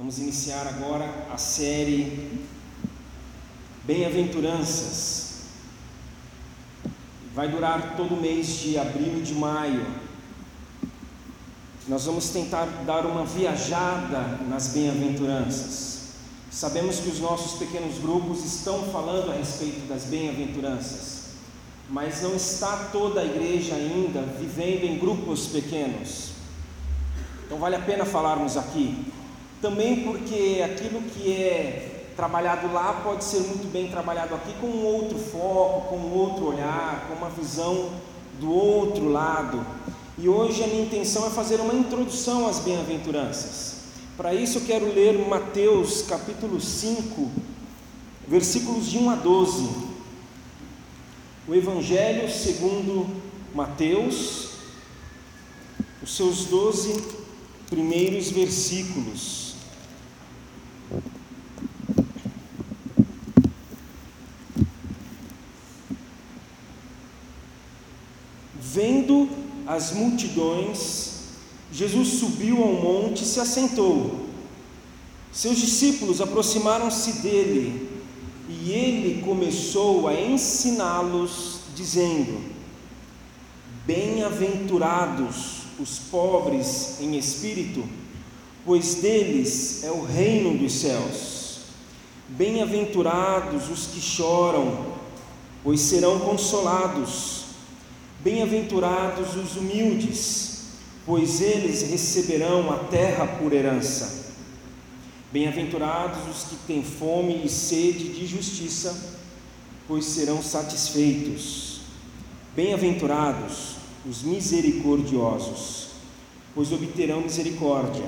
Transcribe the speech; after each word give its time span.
Vamos 0.00 0.18
iniciar 0.18 0.66
agora 0.66 1.04
a 1.30 1.36
série 1.36 2.40
Bem-aventuranças. 3.84 5.42
Vai 7.34 7.48
durar 7.48 7.96
todo 7.98 8.14
o 8.14 8.16
mês 8.18 8.46
de 8.60 8.78
abril 8.78 9.18
e 9.18 9.20
de 9.20 9.34
maio. 9.34 9.86
Nós 11.86 12.06
vamos 12.06 12.30
tentar 12.30 12.64
dar 12.86 13.04
uma 13.04 13.26
viajada 13.26 14.38
nas 14.48 14.68
bem-aventuranças. 14.68 16.14
Sabemos 16.50 17.00
que 17.00 17.10
os 17.10 17.20
nossos 17.20 17.58
pequenos 17.58 17.98
grupos 17.98 18.42
estão 18.42 18.84
falando 18.84 19.30
a 19.30 19.34
respeito 19.34 19.86
das 19.86 20.04
bem-aventuranças, 20.04 21.24
mas 21.90 22.22
não 22.22 22.34
está 22.34 22.88
toda 22.90 23.20
a 23.20 23.24
igreja 23.26 23.74
ainda 23.74 24.22
vivendo 24.22 24.84
em 24.84 24.98
grupos 24.98 25.48
pequenos. 25.48 26.30
Então 27.44 27.58
vale 27.58 27.76
a 27.76 27.80
pena 27.80 28.06
falarmos 28.06 28.56
aqui. 28.56 29.09
Também 29.60 30.04
porque 30.04 30.62
aquilo 30.64 31.02
que 31.02 31.32
é 31.32 32.12
trabalhado 32.16 32.72
lá 32.72 33.00
pode 33.04 33.24
ser 33.24 33.40
muito 33.40 33.70
bem 33.70 33.88
trabalhado 33.88 34.34
aqui 34.34 34.52
com 34.60 34.66
um 34.66 34.84
outro 34.84 35.18
foco, 35.18 35.88
com 35.88 35.96
um 35.96 36.14
outro 36.14 36.46
olhar, 36.46 37.06
com 37.06 37.14
uma 37.14 37.30
visão 37.30 37.90
do 38.38 38.50
outro 38.50 39.08
lado. 39.08 39.64
E 40.16 40.28
hoje 40.28 40.62
a 40.62 40.66
minha 40.66 40.82
intenção 40.82 41.26
é 41.26 41.30
fazer 41.30 41.60
uma 41.60 41.74
introdução 41.74 42.46
às 42.46 42.58
bem-aventuranças. 42.58 43.80
Para 44.16 44.34
isso 44.34 44.58
eu 44.58 44.62
quero 44.66 44.86
ler 44.92 45.18
Mateus 45.26 46.02
capítulo 46.02 46.60
5, 46.60 47.30
versículos 48.28 48.86
de 48.86 48.98
1 48.98 49.10
a 49.10 49.14
12. 49.14 49.68
O 51.48 51.54
Evangelho 51.54 52.30
segundo 52.30 53.06
Mateus, 53.54 54.50
os 56.02 56.16
seus 56.16 56.44
12 56.44 57.20
primeiros 57.70 58.30
versículos. 58.30 59.54
Vendo 68.60 69.28
as 69.80 69.92
multidões, 69.92 71.12
Jesus 71.72 72.18
subiu 72.18 72.62
ao 72.62 72.74
monte 72.74 73.22
e 73.24 73.26
se 73.26 73.40
assentou. 73.40 74.26
Seus 75.32 75.56
discípulos 75.56 76.20
aproximaram-se 76.20 77.22
dele 77.22 77.88
e 78.46 78.72
ele 78.72 79.22
começou 79.22 80.06
a 80.06 80.14
ensiná-los, 80.14 81.60
dizendo: 81.74 82.42
Bem-aventurados 83.86 85.60
os 85.78 85.98
pobres 85.98 87.00
em 87.00 87.16
espírito, 87.16 87.82
pois 88.66 88.96
deles 88.96 89.82
é 89.82 89.90
o 89.90 90.04
reino 90.04 90.58
dos 90.58 90.74
céus. 90.74 91.60
Bem-aventurados 92.28 93.70
os 93.70 93.86
que 93.86 94.00
choram, 94.00 94.94
pois 95.64 95.80
serão 95.80 96.20
consolados. 96.20 97.39
Bem-aventurados 98.22 99.34
os 99.34 99.56
humildes, 99.56 100.64
pois 101.06 101.40
eles 101.40 101.90
receberão 101.90 102.70
a 102.70 102.76
terra 102.84 103.26
por 103.26 103.50
herança. 103.50 104.34
Bem-aventurados 105.32 106.28
os 106.28 106.44
que 106.44 106.56
têm 106.66 106.84
fome 106.84 107.42
e 107.44 107.48
sede 107.48 108.12
de 108.12 108.26
justiça, 108.26 109.16
pois 109.88 110.04
serão 110.04 110.42
satisfeitos. 110.42 111.80
Bem-aventurados 112.54 113.76
os 114.04 114.22
misericordiosos, 114.22 115.88
pois 116.54 116.72
obterão 116.72 117.22
misericórdia. 117.22 118.06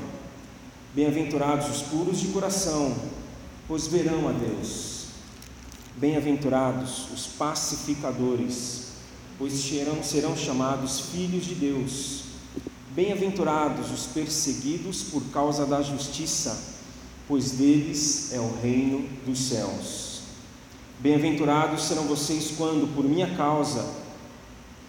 Bem-aventurados 0.94 1.74
os 1.74 1.83
puros 1.83 2.20
de 2.20 2.28
coração, 2.28 2.94
pois 3.66 3.86
verão 3.86 4.28
a 4.28 4.33
Deus. 4.33 5.06
Bem-aventurados 5.96 7.10
os 7.12 7.27
pacificadores, 7.27 8.81
pois 9.42 9.55
serão, 9.55 10.05
serão 10.05 10.36
chamados 10.36 11.01
filhos 11.13 11.45
de 11.45 11.57
Deus. 11.57 12.20
Bem-aventurados 12.95 13.91
os 13.91 14.07
perseguidos 14.07 15.03
por 15.03 15.20
causa 15.33 15.67
da 15.67 15.83
justiça, 15.83 16.77
pois 17.27 17.51
deles 17.51 18.33
é 18.33 18.39
o 18.39 18.55
reino 18.63 19.05
dos 19.27 19.41
céus. 19.41 20.20
Bem-aventurados 21.01 21.83
serão 21.83 22.05
vocês 22.05 22.52
quando, 22.57 22.95
por 22.95 23.05
minha 23.05 23.35
causa, 23.35 23.85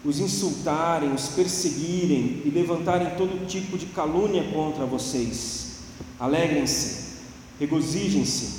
os 0.04 0.20
insultarem, 0.20 1.12
os 1.12 1.30
perseguirem 1.30 2.42
e 2.44 2.52
levantarem 2.54 3.16
todo 3.16 3.48
tipo 3.48 3.76
de 3.76 3.86
calúnia 3.86 4.44
contra 4.52 4.86
vocês. 4.86 5.78
Alegrem-se, 6.16 7.16
regozijem-se, 7.58 8.50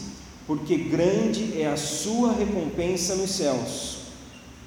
porque 0.45 0.75
grande 0.75 1.57
é 1.57 1.67
a 1.71 1.77
sua 1.77 2.33
recompensa 2.33 3.15
nos 3.15 3.31
céus, 3.31 3.94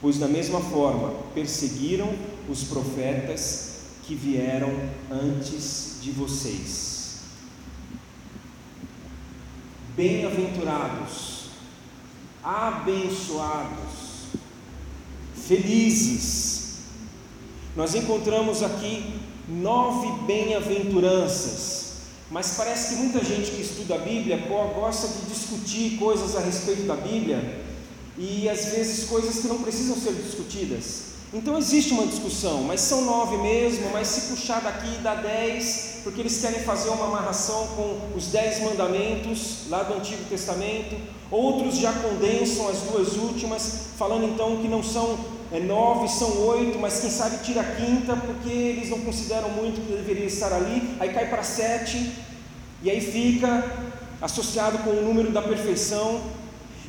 pois 0.01 0.19
da 0.19 0.29
mesma 0.29 0.61
forma 0.61 1.13
perseguiram 1.35 2.13
os 2.49 2.65
profetas 2.65 3.79
que 4.05 4.15
vieram 4.15 4.73
antes 5.11 5.99
de 6.01 6.11
vocês. 6.13 7.19
Bem-aventurados, 9.97 11.47
abençoados, 12.43 14.29
felizes. 15.35 16.79
Nós 17.75 17.95
encontramos 17.95 18.63
aqui 18.63 19.21
nove 19.49 20.23
bem-aventuranças, 20.25 21.97
mas 22.31 22.57
parece 22.57 22.95
que 22.95 23.03
muita 23.03 23.25
gente 23.25 23.51
que 23.51 23.63
estuda 23.63 23.97
a 23.97 23.99
Bíblia 23.99 24.47
gosta 24.47 25.09
de 25.09 25.27
discutir 25.27 25.99
coisas 25.99 26.37
a 26.37 26.41
respeito 26.41 26.83
da 26.83 26.95
Bíblia 26.95 27.67
e 28.19 28.49
às 28.49 28.67
vezes 28.67 29.09
coisas 29.09 29.39
que 29.39 29.47
não 29.47 29.63
precisam 29.63 29.97
ser 29.97 30.13
discutidas. 30.13 31.09
Então 31.33 31.59
existe 31.59 31.93
uma 31.93 32.07
discussão, 32.07 32.63
mas 32.63 32.81
são 32.81 33.05
nove 33.05 33.37
mesmo, 33.37 33.91
mas 33.93 34.09
se 34.09 34.31
puxar 34.31 34.61
daqui 34.63 34.99
dá 35.03 35.15
dez, 35.15 36.01
porque 36.03 36.21
eles 36.21 36.41
querem 36.41 36.61
fazer 36.61 36.89
uma 36.89 37.05
amarração 37.05 37.67
com 37.77 38.17
os 38.17 38.29
dez 38.29 38.63
mandamentos 38.63 39.69
lá 39.69 39.83
do 39.83 39.95
Antigo 39.95 40.25
Testamento. 40.25 40.97
Outros 41.31 41.77
já 41.77 41.93
condensam 41.93 42.67
as 42.69 42.79
duas 42.79 43.17
últimas, 43.17 43.89
falando 43.99 44.25
então 44.25 44.57
que 44.57 44.69
não 44.69 44.83
são 44.83 45.19
é, 45.53 45.61
nove, 45.61 46.09
são 46.09 46.47
oito, 46.47 46.79
mas 46.79 47.01
quem 47.01 47.11
sabe 47.11 47.45
tira 47.45 47.61
a 47.61 47.75
quinta, 47.77 48.17
porque 48.17 48.49
eles 48.49 48.89
não 48.89 49.01
consideram 49.01 49.51
muito 49.51 49.87
que 49.87 49.93
deveria 49.93 50.25
estar 50.25 50.51
ali, 50.51 50.97
aí 50.99 51.13
cai 51.13 51.29
para 51.29 51.43
sete, 51.43 52.11
e 52.83 52.91
aí 52.91 53.03
fica 53.03 53.71
associado 54.23 54.79
com 54.79 54.91
o 54.91 55.03
número 55.03 55.31
da 55.31 55.43
perfeição. 55.43 56.38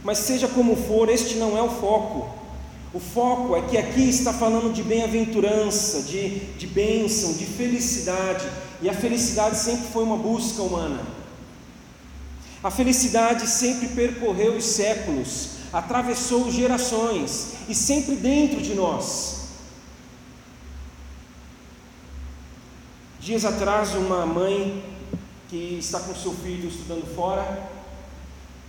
Mas 0.04 0.20
seja 0.20 0.48
como 0.48 0.76
for, 0.76 1.10
este 1.10 1.36
não 1.36 1.58
é 1.58 1.62
o 1.62 1.70
foco. 1.70 2.30
O 2.94 3.00
foco 3.00 3.56
é 3.56 3.62
que 3.62 3.78
aqui 3.78 4.10
está 4.10 4.34
falando 4.34 4.74
de 4.74 4.82
bem-aventurança, 4.82 6.02
de, 6.02 6.40
de 6.58 6.66
bênção, 6.66 7.34
de 7.34 7.46
felicidade, 7.46 8.48
e 8.82 8.90
a 8.90 8.94
felicidade 8.94 9.58
sempre 9.58 9.88
foi 9.92 10.04
uma 10.04 10.18
busca 10.18 10.62
humana. 10.62 11.02
A 12.64 12.72
felicidade 12.72 13.48
sempre 13.48 13.90
percorreu 13.90 14.56
os 14.56 14.66
séculos, 14.66 15.50
atravessou 15.72 16.52
gerações 16.52 17.54
e 17.70 17.76
sempre 17.76 18.16
dentro 18.16 18.62
de 18.62 18.74
nós. 18.74 19.40
Dias 23.20 23.46
atrás, 23.46 23.94
uma 23.94 24.26
mãe 24.26 24.84
que 25.50 25.78
está 25.80 26.00
com 26.00 26.16
seu 26.16 26.34
filho 26.34 26.68
estudando 26.68 27.06
fora, 27.16 27.70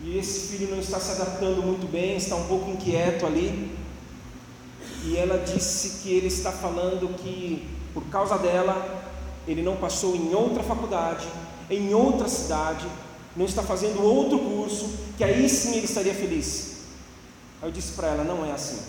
e 0.03 0.19
esse 0.19 0.49
filho 0.49 0.71
não 0.71 0.81
está 0.81 0.99
se 0.99 1.13
adaptando 1.13 1.63
muito 1.63 1.91
bem, 1.91 2.17
está 2.17 2.37
um 2.37 2.47
pouco 2.47 2.71
inquieto 2.71 3.27
ali, 3.27 3.77
e 5.05 5.17
ela 5.17 5.39
disse 5.39 6.03
que 6.03 6.13
ele 6.13 6.27
está 6.27 6.53
falando 6.53 7.15
que 7.17 7.67
por 7.93 8.05
causa 8.05 8.39
dela 8.39 9.03
ele 9.47 9.63
não 9.63 9.77
passou 9.77 10.15
em 10.15 10.35
outra 10.35 10.63
faculdade, 10.63 11.27
em 11.71 11.95
outra 11.95 12.29
cidade, 12.29 12.87
não 13.37 13.47
está 13.47 13.63
fazendo 13.63 14.03
outro 14.03 14.39
curso, 14.39 14.91
que 15.17 15.25
aí 15.25 15.49
sim 15.49 15.77
ele 15.77 15.87
estaria 15.87 16.15
feliz. 16.15 16.81
Aí 17.63 17.69
eu 17.69 17.73
disse 17.73 17.93
para 17.93 18.09
ela: 18.09 18.25
não 18.25 18.45
é 18.45 18.53
assim. 18.53 18.81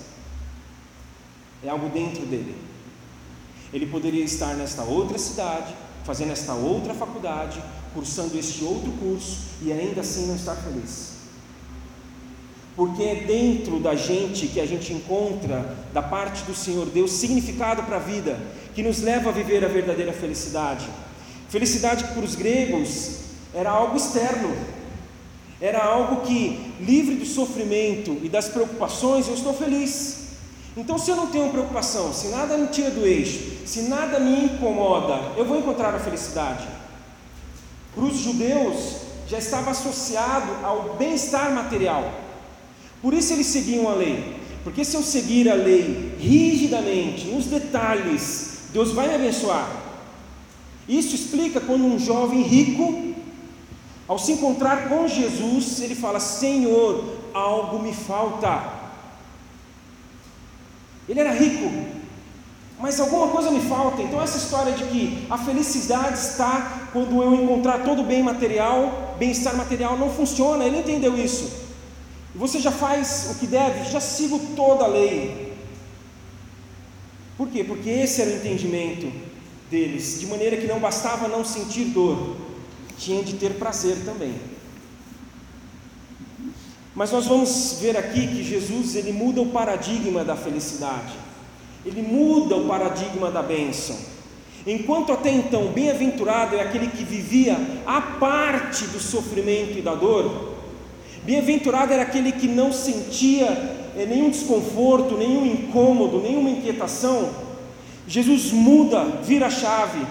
É 1.64 1.70
algo 1.70 1.90
dentro 1.90 2.26
dele. 2.26 2.56
Ele 3.72 3.86
poderia 3.86 4.24
estar 4.24 4.56
nesta 4.56 4.84
outra 4.84 5.18
cidade, 5.18 5.76
fazendo 6.04 6.32
esta 6.32 6.54
outra 6.54 6.94
faculdade, 6.94 7.64
cursando 7.94 8.38
este 8.38 8.64
outro 8.64 8.92
curso 8.94 9.38
e 9.62 9.72
ainda 9.72 10.02
assim 10.02 10.28
não 10.28 10.36
estar 10.36 10.56
feliz 10.56 11.12
porque 12.76 13.04
é 13.04 13.16
dentro 13.16 13.80
da 13.80 13.96
gente 13.96 14.48
que 14.48 14.60
a 14.60 14.66
gente 14.66 14.94
encontra, 14.94 15.76
da 15.94 16.02
parte 16.02 16.44
do 16.44 16.56
Senhor 16.56 16.88
Deus, 16.88 17.12
significado 17.12 17.84
para 17.84 17.98
a 17.98 18.00
vida, 18.00 18.40
que 18.74 18.82
nos 18.82 19.02
leva 19.02 19.30
a 19.30 19.32
viver 19.32 19.64
a 19.64 19.68
verdadeira 19.68 20.14
felicidade. 20.14 20.88
Felicidade 21.50 22.06
que 22.06 22.14
para 22.14 22.24
os 22.24 22.36
gregos 22.36 23.20
era 23.54 23.70
algo 23.70 23.98
externo, 23.98 24.56
era 25.60 25.84
algo 25.84 26.22
que, 26.26 26.74
livre 26.80 27.16
do 27.16 27.26
sofrimento 27.26 28.18
e 28.24 28.30
das 28.30 28.48
preocupações, 28.48 29.28
eu 29.28 29.36
estou 29.36 29.54
feliz. 29.54 30.22
Então, 30.76 30.98
se 30.98 31.12
eu 31.12 31.18
não 31.18 31.28
tenho 31.28 31.52
preocupação, 31.52 32.14
se 32.14 32.30
nada 32.30 32.58
me 32.58 32.68
tira 32.70 32.90
do 32.90 33.06
eixo, 33.06 33.68
se 33.68 33.84
nada 33.84 34.20
me 34.20 34.46
incomoda, 34.46 35.34
eu 35.38 35.46
vou 35.46 35.60
encontrar 35.60 35.94
a 35.94 36.00
felicidade. 36.00 36.66
Para 37.94 38.04
os 38.04 38.18
judeus, 38.18 38.98
já 39.28 39.38
estava 39.38 39.72
associado 39.72 40.66
ao 40.66 40.96
bem-estar 40.96 41.54
material. 41.54 42.12
Por 43.02 43.14
isso 43.14 43.34
eles 43.34 43.48
seguiam 43.48 43.88
a 43.90 43.94
lei. 43.94 44.40
Porque 44.64 44.86
se 44.86 44.96
eu 44.96 45.02
seguir 45.02 45.50
a 45.50 45.56
lei 45.56 46.16
rigidamente, 46.20 47.28
nos 47.28 47.46
detalhes, 47.46 48.70
Deus 48.72 48.92
vai 48.92 49.08
me 49.08 49.16
abençoar. 49.16 49.70
Isso 50.88 51.16
explica 51.16 51.60
quando 51.60 51.86
um 51.86 51.98
jovem 51.98 52.42
rico, 52.42 53.14
ao 54.08 54.20
se 54.20 54.34
encontrar 54.34 54.90
com 54.90 55.08
Jesus, 55.08 55.80
ele 55.82 55.96
fala: 55.96 56.20
Senhor, 56.20 57.18
algo 57.34 57.80
me 57.80 57.94
falta. 57.94 58.82
Ele 61.08 61.20
era 61.20 61.32
rico, 61.32 62.01
mas 62.82 63.00
alguma 63.00 63.28
coisa 63.28 63.52
me 63.52 63.62
falta. 63.62 64.02
Então, 64.02 64.22
essa 64.22 64.38
história 64.38 64.74
de 64.74 64.84
que 64.86 65.28
a 65.30 65.38
felicidade 65.38 66.18
está 66.18 66.90
quando 66.92 67.22
eu 67.22 67.36
encontrar 67.36 67.84
todo 67.84 68.02
o 68.02 68.06
bem 68.06 68.24
material, 68.24 69.16
bem-estar 69.20 69.56
material, 69.56 69.98
não 69.98 70.10
funciona. 70.10 70.66
Ele 70.66 70.80
entendeu 70.80 71.16
isso. 71.16 71.62
Você 72.34 72.60
já 72.60 72.72
faz 72.72 73.30
o 73.32 73.40
que 73.40 73.46
deve, 73.46 73.92
já 73.92 74.00
sigo 74.00 74.40
toda 74.56 74.86
a 74.86 74.88
lei. 74.88 75.54
Por 77.38 77.50
quê? 77.50 77.64
Porque 77.64 77.90
esse 77.90 78.22
era 78.22 78.32
o 78.32 78.36
entendimento 78.36 79.12
deles, 79.70 80.20
de 80.20 80.26
maneira 80.26 80.58
que 80.58 80.68
não 80.68 80.80
bastava 80.80 81.28
não 81.28 81.46
sentir 81.46 81.86
dor, 81.86 82.36
tinha 82.98 83.24
de 83.24 83.34
ter 83.36 83.54
prazer 83.54 83.98
também. 84.04 84.36
Mas 86.94 87.12
nós 87.12 87.26
vamos 87.26 87.78
ver 87.80 87.96
aqui 87.96 88.28
que 88.28 88.44
Jesus 88.44 88.96
ele 88.96 89.14
muda 89.14 89.42
o 89.42 89.50
paradigma 89.50 90.26
da 90.26 90.36
felicidade. 90.36 91.31
Ele 91.86 92.02
muda 92.02 92.56
o 92.56 92.68
paradigma 92.68 93.32
da 93.32 93.42
bênção. 93.42 93.98
Enquanto 94.66 95.12
até 95.12 95.32
então 95.32 95.68
bem-aventurado 95.68 96.56
é 96.56 96.62
aquele 96.62 96.88
que 96.88 97.04
vivia 97.04 97.58
a 97.86 98.00
parte 98.00 98.86
do 98.86 99.00
sofrimento 99.00 99.78
e 99.78 99.82
da 99.82 99.96
dor, 99.96 100.52
Bem-aventurado 101.24 101.94
era 101.94 102.02
aquele 102.02 102.32
que 102.32 102.48
não 102.48 102.74
sentia 102.74 103.46
é, 103.96 104.08
nenhum 104.08 104.32
desconforto, 104.32 105.16
nenhum 105.16 105.46
incômodo, 105.46 106.20
nenhuma 106.20 106.50
inquietação. 106.50 107.30
Jesus 108.08 108.52
muda, 108.52 109.04
vira 109.24 109.46
a 109.46 109.52
chave, 109.52 110.04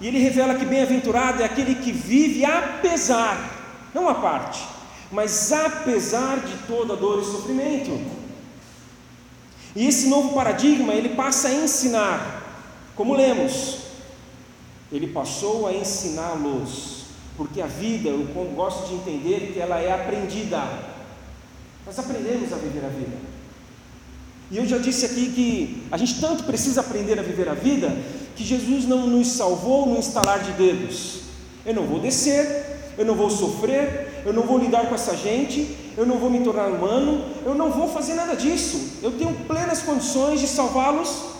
e 0.00 0.06
ele 0.06 0.18
revela 0.18 0.54
que 0.54 0.64
bem-aventurado 0.64 1.42
é 1.42 1.44
aquele 1.44 1.74
que 1.74 1.90
vive 1.90 2.44
apesar, 2.44 3.90
não 3.92 4.08
a 4.08 4.14
parte, 4.14 4.62
mas 5.10 5.52
apesar 5.52 6.38
de 6.38 6.56
toda 6.68 6.94
dor 6.94 7.20
e 7.20 7.24
sofrimento. 7.24 8.21
E 9.74 9.86
esse 9.86 10.08
novo 10.08 10.34
paradigma, 10.34 10.92
ele 10.92 11.10
passa 11.10 11.48
a 11.48 11.54
ensinar, 11.54 12.62
como 12.94 13.14
lemos, 13.14 13.78
ele 14.90 15.06
passou 15.06 15.66
a 15.66 15.72
ensiná-los 15.72 17.02
porque 17.36 17.62
a 17.62 17.66
vida, 17.66 18.10
eu 18.10 18.24
gosto 18.54 18.88
de 18.88 18.94
entender 18.94 19.52
que 19.52 19.58
ela 19.58 19.80
é 19.80 19.92
aprendida. 19.92 20.62
Nós 21.86 21.98
aprendemos 21.98 22.52
a 22.52 22.56
viver 22.56 22.84
a 22.84 22.88
vida. 22.88 23.16
E 24.50 24.58
eu 24.58 24.66
já 24.66 24.76
disse 24.76 25.06
aqui 25.06 25.30
que 25.30 25.82
a 25.90 25.96
gente 25.96 26.20
tanto 26.20 26.44
precisa 26.44 26.82
aprender 26.82 27.18
a 27.18 27.22
viver 27.22 27.48
a 27.48 27.54
vida, 27.54 27.96
que 28.36 28.44
Jesus 28.44 28.84
não 28.84 29.06
nos 29.06 29.28
salvou 29.28 29.86
no 29.86 29.98
instalar 29.98 30.40
de 30.40 30.52
dedos. 30.52 31.20
Eu 31.64 31.74
não 31.74 31.84
vou 31.84 31.98
descer, 31.98 32.94
eu 32.98 33.04
não 33.04 33.14
vou 33.14 33.30
sofrer, 33.30 34.22
eu 34.26 34.32
não 34.32 34.42
vou 34.42 34.58
lidar 34.58 34.86
com 34.86 34.94
essa 34.94 35.16
gente, 35.16 35.74
eu 35.96 36.06
não 36.06 36.18
vou 36.18 36.30
me 36.30 36.40
tornar 36.40 36.68
humano, 36.68 37.24
eu 37.44 37.54
não 37.54 37.70
vou 37.70 37.88
fazer 37.88 38.14
nada 38.14 38.34
disso. 38.34 38.98
Eu 39.02 39.12
tenho 39.12 39.34
plenas 39.46 39.82
condições 39.82 40.40
de 40.40 40.46
salvá-los 40.46 41.32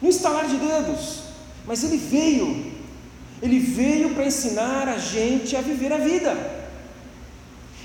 no 0.00 0.08
instalar 0.08 0.46
de 0.46 0.56
dedos. 0.56 1.20
Mas 1.66 1.84
Ele 1.84 1.96
veio 1.96 2.70
ele 3.42 3.58
veio 3.58 4.10
para 4.10 4.26
ensinar 4.26 4.88
a 4.88 4.98
gente 4.98 5.56
a 5.56 5.60
viver 5.60 5.92
a 5.92 5.98
vida. 5.98 6.36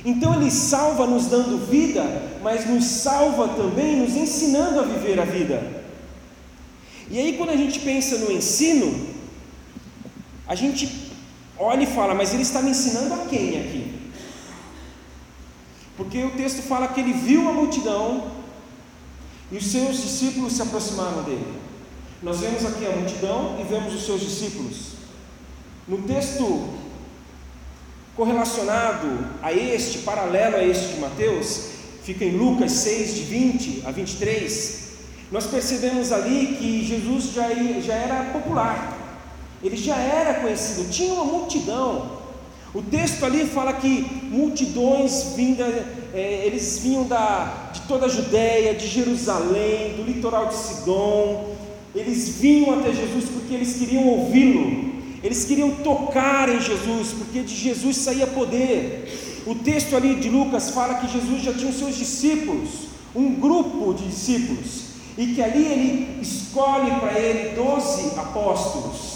Então 0.03 0.35
ele 0.35 0.51
salva 0.51 1.07
nos 1.07 1.27
dando 1.27 1.65
vida, 1.65 2.03
mas 2.43 2.67
nos 2.67 2.83
salva 2.83 3.47
também 3.49 3.95
nos 3.95 4.15
ensinando 4.15 4.79
a 4.79 4.83
viver 4.83 5.19
a 5.19 5.25
vida. 5.25 5.83
E 7.09 7.17
aí 7.17 7.37
quando 7.37 7.51
a 7.51 7.55
gente 7.55 7.79
pensa 7.79 8.17
no 8.17 8.31
ensino, 8.31 9.07
a 10.45 10.53
gente 10.53 11.11
olha 11.57 11.83
e 11.83 11.87
fala, 11.87 12.13
mas 12.13 12.33
ele 12.33 12.43
está 12.43 12.61
me 12.61 12.71
ensinando 12.71 13.13
a 13.13 13.25
quem 13.25 13.59
aqui? 13.61 13.84
Porque 15.97 16.23
o 16.23 16.31
texto 16.31 16.61
fala 16.61 16.87
que 16.89 16.99
ele 16.99 17.13
viu 17.13 17.47
a 17.47 17.53
multidão 17.53 18.31
e 19.51 19.57
os 19.57 19.65
seus 19.67 20.01
discípulos 20.01 20.53
se 20.53 20.61
aproximaram 20.61 21.23
dele. 21.23 21.59
Nós 22.21 22.39
vemos 22.39 22.65
aqui 22.65 22.85
a 22.85 22.95
multidão 22.95 23.57
e 23.59 23.63
vemos 23.63 23.93
os 23.93 24.05
seus 24.05 24.21
discípulos. 24.21 24.93
No 25.87 25.99
texto 25.99 26.69
correlacionado 28.15 29.27
a 29.41 29.51
este, 29.51 29.99
paralelo 29.99 30.55
a 30.55 30.63
este 30.63 30.95
de 30.95 30.99
Mateus, 30.99 31.67
fica 32.03 32.23
em 32.23 32.37
Lucas 32.37 32.71
6, 32.71 33.15
de 33.15 33.21
20 33.23 33.83
a 33.85 33.91
23, 33.91 34.85
nós 35.31 35.47
percebemos 35.47 36.11
ali 36.11 36.55
que 36.57 36.85
Jesus 36.85 37.33
já, 37.33 37.49
já 37.81 37.93
era 37.93 38.31
popular, 38.31 38.97
ele 39.61 39.75
já 39.75 39.97
era 39.97 40.39
conhecido, 40.39 40.89
tinha 40.89 41.13
uma 41.13 41.25
multidão. 41.25 42.24
O 42.75 42.81
texto 42.81 43.23
ali 43.23 43.45
fala 43.45 43.71
que 43.71 44.05
multidões 44.29 45.33
vinda, 45.33 45.63
é, 46.13 46.45
eles 46.45 46.79
vinham 46.79 47.05
da, 47.05 47.69
de 47.71 47.79
toda 47.83 48.07
a 48.07 48.09
Judéia, 48.09 48.73
de 48.73 48.85
Jerusalém, 48.85 49.95
do 49.95 50.03
litoral 50.03 50.47
de 50.47 50.55
Sidom, 50.55 51.55
eles 51.95 52.37
vinham 52.37 52.77
até 52.77 52.91
Jesus 52.91 53.29
porque 53.31 53.53
eles 53.53 53.77
queriam 53.77 54.05
ouvi-lo, 54.05 54.93
eles 55.23 55.45
queriam 55.45 55.71
tocar 55.75 56.49
em 56.49 56.59
Jesus, 56.59 57.13
porque 57.17 57.43
de 57.43 57.55
Jesus 57.55 57.95
saía 57.95 58.27
poder. 58.27 59.41
O 59.47 59.55
texto 59.55 59.95
ali 59.95 60.15
de 60.15 60.27
Lucas 60.27 60.71
fala 60.71 60.95
que 60.95 61.07
Jesus 61.07 61.43
já 61.43 61.53
tinha 61.53 61.69
os 61.71 61.79
seus 61.79 61.95
discípulos, 61.95 62.89
um 63.15 63.35
grupo 63.35 63.93
de 63.93 64.05
discípulos, 64.05 64.87
e 65.17 65.27
que 65.27 65.41
ali 65.41 65.65
ele 65.65 66.21
escolhe 66.21 66.91
para 66.99 67.17
ele 67.17 67.55
doze 67.55 68.19
apóstolos. 68.19 69.14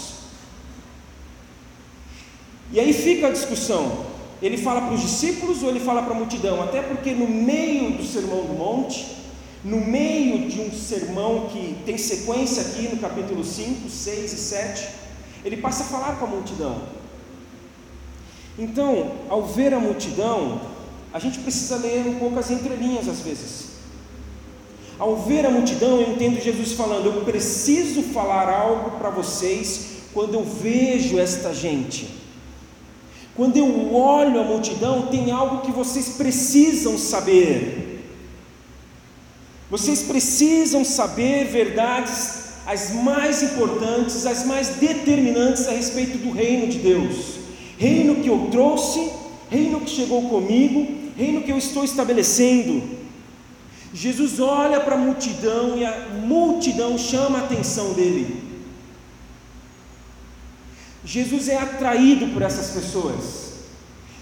E 2.72 2.78
aí 2.78 2.92
fica 2.92 3.28
a 3.28 3.30
discussão: 3.30 4.06
ele 4.40 4.56
fala 4.56 4.82
para 4.82 4.94
os 4.94 5.02
discípulos 5.02 5.62
ou 5.62 5.68
ele 5.68 5.80
fala 5.80 6.02
para 6.02 6.14
a 6.14 6.18
multidão? 6.18 6.62
Até 6.62 6.80
porque 6.80 7.12
no 7.12 7.28
meio 7.28 7.92
do 7.92 8.04
sermão 8.04 8.44
do 8.44 8.54
monte, 8.54 9.06
no 9.64 9.78
meio 9.78 10.48
de 10.48 10.60
um 10.60 10.72
sermão 10.72 11.48
que 11.48 11.76
tem 11.84 11.98
sequência 11.98 12.62
aqui 12.62 12.88
no 12.88 12.98
capítulo 12.98 13.44
5, 13.44 13.88
6 13.88 14.32
e 14.32 14.36
7, 14.36 14.88
ele 15.44 15.56
passa 15.58 15.82
a 15.82 15.86
falar 15.86 16.16
com 16.16 16.24
a 16.24 16.28
multidão. 16.28 16.80
Então, 18.58 19.12
ao 19.28 19.44
ver 19.46 19.74
a 19.74 19.80
multidão, 19.80 20.60
a 21.12 21.18
gente 21.18 21.38
precisa 21.40 21.76
ler 21.76 22.06
um 22.06 22.18
pouco 22.18 22.38
as 22.38 22.50
entrelinhas 22.50 23.08
às 23.08 23.20
vezes. 23.20 23.70
Ao 24.98 25.16
ver 25.16 25.46
a 25.46 25.50
multidão, 25.50 26.00
eu 26.00 26.12
entendo 26.12 26.40
Jesus 26.40 26.72
falando: 26.72 27.06
Eu 27.06 27.24
preciso 27.24 28.02
falar 28.02 28.48
algo 28.48 28.98
para 28.98 29.10
vocês 29.10 29.86
quando 30.12 30.34
eu 30.34 30.44
vejo 30.44 31.18
esta 31.18 31.52
gente. 31.52 32.19
Quando 33.34 33.56
eu 33.56 33.94
olho 33.94 34.40
a 34.40 34.44
multidão, 34.44 35.06
tem 35.06 35.30
algo 35.30 35.62
que 35.62 35.70
vocês 35.70 36.10
precisam 36.10 36.98
saber. 36.98 38.00
Vocês 39.70 40.02
precisam 40.02 40.84
saber 40.84 41.46
verdades 41.46 42.40
as 42.66 42.92
mais 42.92 43.42
importantes, 43.42 44.26
as 44.26 44.44
mais 44.44 44.68
determinantes 44.76 45.68
a 45.68 45.72
respeito 45.72 46.18
do 46.18 46.30
reino 46.30 46.66
de 46.66 46.78
Deus. 46.78 47.36
Reino 47.78 48.16
que 48.16 48.28
eu 48.28 48.48
trouxe, 48.50 49.10
reino 49.48 49.80
que 49.80 49.90
chegou 49.90 50.28
comigo, 50.28 50.86
reino 51.16 51.42
que 51.42 51.50
eu 51.50 51.58
estou 51.58 51.84
estabelecendo. 51.84 52.82
Jesus 53.92 54.38
olha 54.38 54.80
para 54.80 54.94
a 54.94 54.98
multidão 54.98 55.76
e 55.76 55.84
a 55.84 56.08
multidão 56.24 56.98
chama 56.98 57.38
a 57.38 57.44
atenção 57.44 57.92
dele. 57.92 58.49
Jesus 61.04 61.48
é 61.48 61.56
atraído 61.56 62.26
por 62.28 62.42
essas 62.42 62.70
pessoas. 62.70 63.50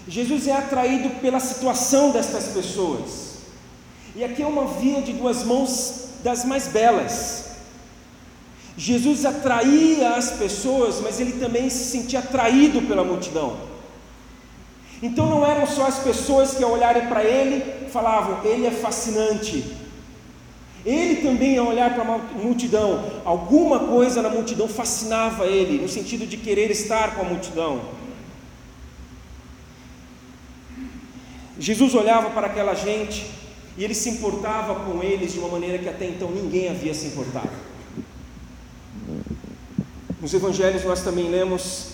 Jesus 0.07 0.47
é 0.47 0.53
atraído 0.53 1.09
pela 1.21 1.39
situação 1.39 2.11
destas 2.11 2.45
pessoas. 2.47 3.29
E 4.15 4.23
aqui 4.23 4.41
é 4.41 4.47
uma 4.47 4.65
via 4.65 5.01
de 5.01 5.13
duas 5.13 5.43
mãos 5.43 6.05
das 6.23 6.43
mais 6.43 6.67
belas. 6.67 7.45
Jesus 8.75 9.25
atraía 9.25 10.11
as 10.11 10.31
pessoas, 10.31 11.01
mas 11.01 11.19
ele 11.19 11.33
também 11.33 11.69
se 11.69 11.91
sentia 11.91 12.19
atraído 12.19 12.81
pela 12.83 13.03
multidão. 13.03 13.57
Então 15.01 15.27
não 15.27 15.45
eram 15.45 15.67
só 15.67 15.85
as 15.85 15.99
pessoas 15.99 16.55
que 16.55 16.63
ao 16.63 16.71
olharem 16.71 17.07
para 17.07 17.23
ele 17.23 17.89
falavam, 17.89 18.39
ele 18.43 18.65
é 18.65 18.71
fascinante. 18.71 19.63
Ele 20.85 21.21
também 21.21 21.57
ao 21.57 21.67
olhar 21.67 21.93
para 21.93 22.03
a 22.03 22.17
multidão, 22.37 23.03
alguma 23.25 23.79
coisa 23.79 24.21
na 24.21 24.29
multidão 24.29 24.67
fascinava 24.67 25.45
ele, 25.45 25.81
no 25.81 25.89
sentido 25.89 26.25
de 26.25 26.37
querer 26.37 26.71
estar 26.71 27.15
com 27.15 27.21
a 27.21 27.25
multidão. 27.25 27.81
Jesus 31.59 31.93
olhava 31.93 32.29
para 32.29 32.47
aquela 32.47 32.73
gente 32.73 33.25
e 33.77 33.83
ele 33.83 33.93
se 33.93 34.09
importava 34.09 34.75
com 34.75 35.03
eles 35.03 35.33
de 35.33 35.39
uma 35.39 35.49
maneira 35.49 35.77
que 35.77 35.89
até 35.89 36.05
então 36.05 36.31
ninguém 36.31 36.69
havia 36.69 36.93
se 36.93 37.07
importado. 37.07 37.49
Nos 40.21 40.33
evangelhos 40.33 40.83
nós 40.85 41.01
também 41.01 41.29
lemos 41.29 41.91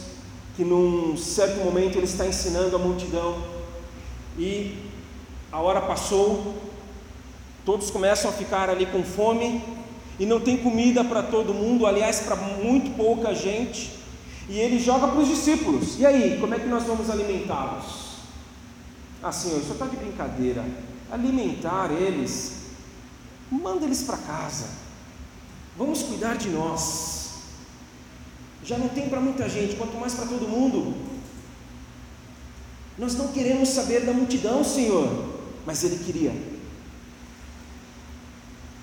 que 0.56 0.64
num 0.64 1.18
certo 1.18 1.64
momento 1.64 1.98
ele 1.98 2.06
está 2.06 2.26
ensinando 2.26 2.76
a 2.76 2.80
multidão 2.80 3.44
e 4.38 4.78
a 5.52 5.60
hora 5.60 5.82
passou, 5.82 6.56
todos 7.66 7.90
começam 7.90 8.30
a 8.30 8.34
ficar 8.34 8.70
ali 8.70 8.86
com 8.86 9.04
fome 9.04 9.62
e 10.20 10.26
não 10.26 10.40
tem 10.40 10.58
comida 10.58 11.04
para 11.04 11.24
todo 11.24 11.54
mundo, 11.54 11.86
aliás, 11.86 12.22
para 12.22 12.36
muito 12.36 12.96
pouca 12.96 13.34
gente. 13.34 13.92
E 14.48 14.60
ele 14.60 14.80
joga 14.80 15.08
para 15.08 15.20
os 15.20 15.28
discípulos: 15.28 16.00
e 16.00 16.06
aí, 16.06 16.38
como 16.40 16.54
é 16.54 16.60
que 16.60 16.68
nós 16.68 16.84
vamos 16.84 17.10
alimentá-los? 17.10 18.06
Ah, 19.22 19.32
Senhor, 19.32 19.62
só 19.64 19.74
está 19.74 19.88
de 19.88 19.98
brincadeira. 19.98 20.64
Alimentar 21.12 21.92
eles, 21.92 22.54
manda 23.52 23.86
eles 23.86 24.04
para 24.04 24.18
casa. 24.18 24.68
Vamos 25.78 26.04
cuidar 26.04 26.36
de 26.38 26.50
nós. 26.50 27.26
Já 28.64 28.78
não 28.78 28.88
tem 28.88 29.10
para 29.10 29.20
muita 29.20 29.50
gente, 29.50 29.76
quanto 29.76 29.98
mais 29.98 30.14
para 30.14 30.26
todo 30.28 30.48
mundo. 30.48 30.96
Nós 32.98 33.16
não 33.16 33.28
queremos 33.30 33.70
saber 33.70 34.06
da 34.06 34.14
multidão, 34.14 34.64
Senhor, 34.64 35.08
mas 35.66 35.84
ele 35.84 36.04
queria. 36.04 36.55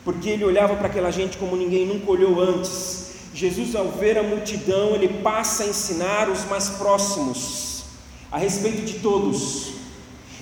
Porque 0.04 0.30
ele 0.30 0.44
olhava 0.44 0.74
para 0.76 0.88
aquela 0.88 1.10
gente 1.10 1.38
como 1.38 1.56
ninguém 1.56 1.86
nunca 1.86 2.10
olhou 2.10 2.40
antes. 2.40 3.12
Jesus, 3.34 3.74
ao 3.74 3.88
ver 3.88 4.18
a 4.18 4.22
multidão, 4.22 4.94
ele 4.94 5.08
passa 5.22 5.64
a 5.64 5.68
ensinar 5.68 6.28
os 6.28 6.44
mais 6.44 6.68
próximos 6.70 7.84
a 8.30 8.38
respeito 8.38 8.82
de 8.82 8.94
todos. 8.94 9.72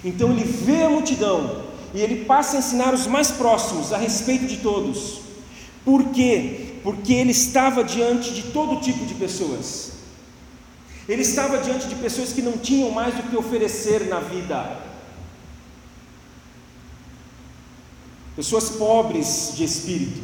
Então 0.05 0.31
ele 0.31 0.45
vê 0.45 0.83
a 0.83 0.88
multidão 0.88 1.64
e 1.93 2.00
ele 2.00 2.25
passa 2.25 2.57
a 2.57 2.61
ensinar 2.61 2.95
os 2.95 3.07
mais 3.07 3.31
próximos 3.31 3.93
a 3.93 3.99
respeito 3.99 4.47
de 4.47 4.59
todos. 4.59 5.21
Por 5.85 6.05
quê? 6.11 6.76
Porque 6.83 7.12
ele 7.12 7.33
estava 7.33 7.85
diante 7.85 8.33
de 8.33 8.45
todo 8.45 8.81
tipo 8.81 9.05
de 9.05 9.14
pessoas. 9.14 9.93
Ele 11.09 11.23
estava 11.23 11.59
diante 11.59 11.88
de 11.88 11.97
pessoas 11.97 12.33
que 12.33 12.40
não 12.40 12.52
tinham 12.52 12.90
mais 12.90 13.19
o 13.19 13.23
que 13.25 13.37
oferecer 13.37 14.07
na 14.07 14.21
vida. 14.21 14.89
Pessoas 18.40 18.70
pobres 18.70 19.52
de 19.54 19.64
espírito. 19.64 20.18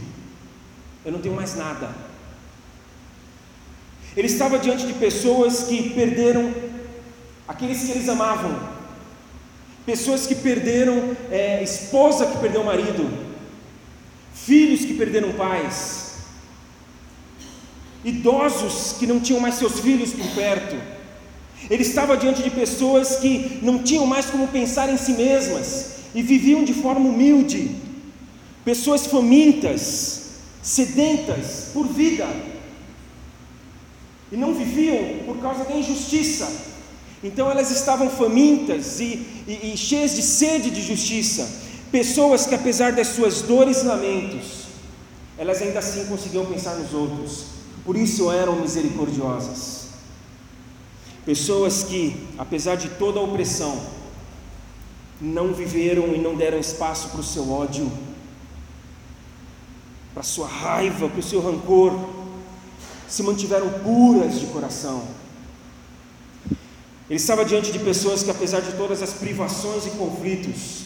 Eu 1.05 1.13
não 1.13 1.21
tenho 1.21 1.35
mais 1.35 1.55
nada. 1.55 1.91
Ele 4.17 4.27
estava 4.27 4.59
diante 4.59 4.87
de 4.87 4.95
pessoas 4.95 5.65
que 5.65 5.91
perderam 5.91 6.51
aqueles 7.47 7.85
que 7.85 7.91
eles 7.91 8.09
amavam, 8.09 8.59
pessoas 9.85 10.27
que 10.27 10.35
perderam 10.35 11.15
é, 11.31 11.63
esposa 11.63 12.25
que 12.25 12.39
perdeu 12.39 12.65
marido, 12.65 13.07
filhos 14.33 14.87
que 14.87 14.95
perderam 14.95 15.35
pais, 15.35 16.15
idosos 18.03 18.95
que 18.99 19.07
não 19.07 19.21
tinham 19.21 19.41
mais 19.41 19.57
seus 19.57 19.79
filhos 19.81 20.15
por 20.15 20.27
perto. 20.35 20.75
Ele 21.69 21.83
estava 21.83 22.17
diante 22.17 22.43
de 22.43 22.49
pessoas 22.49 23.17
que 23.17 23.59
não 23.61 23.83
tinham 23.83 24.07
mais 24.07 24.25
como 24.25 24.49
pensar 24.49 24.89
em 24.89 24.97
si 24.97 25.13
mesmas 25.13 25.97
e 26.15 26.23
viviam 26.23 26.65
de 26.65 26.73
forma 26.73 27.11
humilde, 27.11 27.85
pessoas 28.67 29.07
famintas, 29.07 30.23
sedentas 30.61 31.71
por 31.73 31.87
vida, 31.87 32.27
e 34.33 34.37
não 34.37 34.53
viviam 34.53 35.25
por 35.25 35.39
causa 35.39 35.65
da 35.65 35.77
injustiça. 35.77 36.51
Então 37.23 37.49
elas 37.49 37.71
estavam 37.71 38.11
famintas 38.11 38.99
e, 38.99 39.25
e, 39.47 39.73
e 39.73 39.77
cheias 39.77 40.17
de 40.17 40.23
sede 40.23 40.71
de 40.71 40.83
justiça, 40.83 41.49
pessoas 41.93 42.45
que, 42.45 42.57
apesar 42.57 42.91
das 42.91 43.07
suas 43.07 43.41
dores 43.41 43.83
e 43.83 43.87
lamentos, 43.87 44.65
elas 45.39 45.63
ainda 45.63 45.79
assim 45.79 46.05
conseguiam 46.07 46.45
pensar 46.45 46.75
nos 46.75 46.93
outros, 46.93 47.45
por 47.85 47.97
isso 47.97 48.33
eram 48.33 48.61
misericordiosas. 48.61 49.91
Pessoas 51.25 51.85
que, 51.85 52.17
apesar 52.37 52.75
de 52.75 52.89
toda 52.89 53.21
a 53.21 53.23
opressão, 53.23 53.81
não 55.21 55.55
viveram 55.55 56.13
e 56.17 56.19
não 56.19 56.35
deram 56.35 56.59
espaço 56.59 57.11
para 57.11 57.21
o 57.21 57.25
seu 57.25 57.49
ódio, 57.49 57.91
para 60.17 60.23
a 60.23 60.25
sua 60.25 60.49
raiva, 60.49 61.11
para 61.11 61.21
o 61.21 61.23
seu 61.23 61.43
rancor, 61.43 61.93
se 63.07 63.23
mantiveram 63.23 63.69
puras 63.81 64.41
de 64.41 64.47
coração. 64.47 65.03
Ele 67.11 67.19
estava 67.19 67.45
diante 67.45 67.71
de 67.71 67.79
pessoas 67.79 68.23
que, 68.23 68.31
apesar 68.31 68.61
de 68.61 68.73
todas 68.79 69.03
as 69.03 69.13
privações 69.13 69.85
e 69.85 69.91
conflitos, 69.91 70.85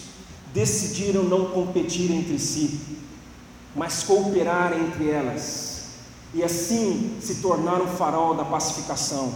decidiram 0.53 1.23
não 1.23 1.47
competir 1.47 2.11
entre 2.11 2.41
si, 2.41 2.81
mas 3.77 4.03
cooperar 4.03 4.73
entre 4.73 5.09
elas 5.09 5.91
e 6.35 6.43
assim 6.43 7.17
se 7.21 7.37
tornar 7.37 7.81
um 7.81 7.87
farol 7.87 8.35
da 8.35 8.45
pacificação. 8.45 9.33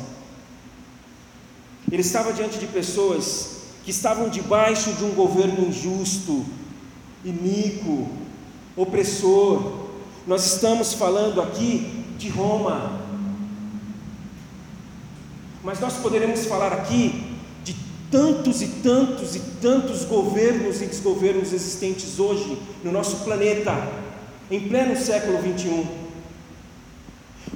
Ele 1.89 2.03
estava 2.03 2.33
diante 2.33 2.59
de 2.59 2.67
pessoas 2.67 3.59
que 3.85 3.93
estavam 3.93 4.29
debaixo 4.29 4.93
de 4.95 5.05
um 5.05 5.15
governo 5.15 5.69
injusto, 5.69 6.45
iníquo, 7.25 8.09
opressor. 8.77 9.84
Nós 10.27 10.47
estamos 10.47 10.95
falando 10.95 11.41
aqui 11.41 12.05
de 12.19 12.29
Roma. 12.29 13.01
Mas 15.63 15.81
nós 15.81 15.95
poderemos 15.95 16.47
falar 16.47 16.73
aqui 16.73 17.37
de 17.63 17.75
tantos 18.11 18.63
e 18.63 18.69
tantos 18.83 19.37
e 19.37 19.41
tantos 19.61 20.05
governos 20.05 20.81
e 20.83 20.87
desgovernos 20.87 21.53
existentes 21.53 22.19
hoje 22.19 22.59
no 22.83 22.93
nosso 22.93 23.25
planeta, 23.25 23.73
em 24.51 24.69
pleno 24.69 24.97
século 24.97 25.41
21 25.41 26.05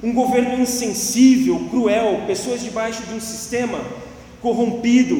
um 0.01 0.13
governo 0.13 0.61
insensível, 0.61 1.67
cruel, 1.69 2.23
pessoas 2.25 2.61
debaixo 2.61 3.03
de 3.03 3.13
um 3.13 3.19
sistema 3.19 3.79
corrompido, 4.41 5.19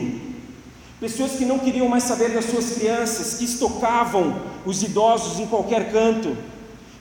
pessoas 0.99 1.33
que 1.33 1.45
não 1.45 1.59
queriam 1.59 1.87
mais 1.87 2.03
saber 2.03 2.29
das 2.29 2.45
suas 2.45 2.71
crianças, 2.71 3.37
que 3.37 3.45
estocavam 3.45 4.41
os 4.65 4.81
idosos 4.81 5.39
em 5.39 5.47
qualquer 5.47 5.91
canto, 5.91 6.35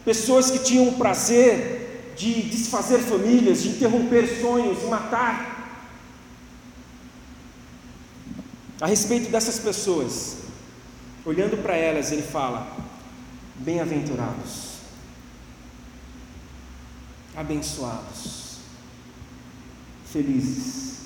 pessoas 0.08 0.50
que 0.50 0.60
tinham 0.60 0.88
o 0.88 0.94
prazer 0.96 2.14
de 2.16 2.40
desfazer 2.44 3.00
famílias, 3.00 3.62
de 3.62 3.68
interromper 3.68 4.40
sonhos, 4.40 4.80
de 4.80 4.86
matar. 4.86 5.36
A 8.80 8.86
respeito 8.86 9.30
dessas 9.30 9.58
pessoas, 9.58 10.38
olhando 11.26 11.62
para 11.62 11.76
elas, 11.76 12.10
ele 12.10 12.22
fala: 12.22 12.74
Bem-aventurados 13.56 14.78
abençoados, 17.36 18.60
felizes. 20.06 21.00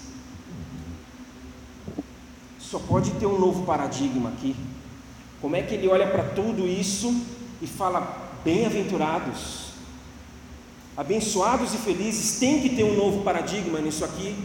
Só 2.60 2.78
pode 2.78 3.10
ter 3.14 3.26
um 3.26 3.38
novo 3.38 3.66
paradigma 3.66 4.30
aqui. 4.30 4.54
Como 5.40 5.56
é 5.56 5.62
que 5.62 5.74
ele 5.74 5.88
olha 5.88 6.06
para 6.06 6.22
tudo 6.22 6.68
isso 6.68 7.12
e 7.60 7.66
fala: 7.66 8.21
bem-aventurados, 8.44 9.72
abençoados 10.96 11.74
e 11.74 11.78
felizes? 11.78 12.38
Tem 12.38 12.60
que 12.60 12.70
ter 12.70 12.84
um 12.84 12.96
novo 12.96 13.22
paradigma 13.22 13.80
nisso 13.80 14.04
aqui. 14.04 14.36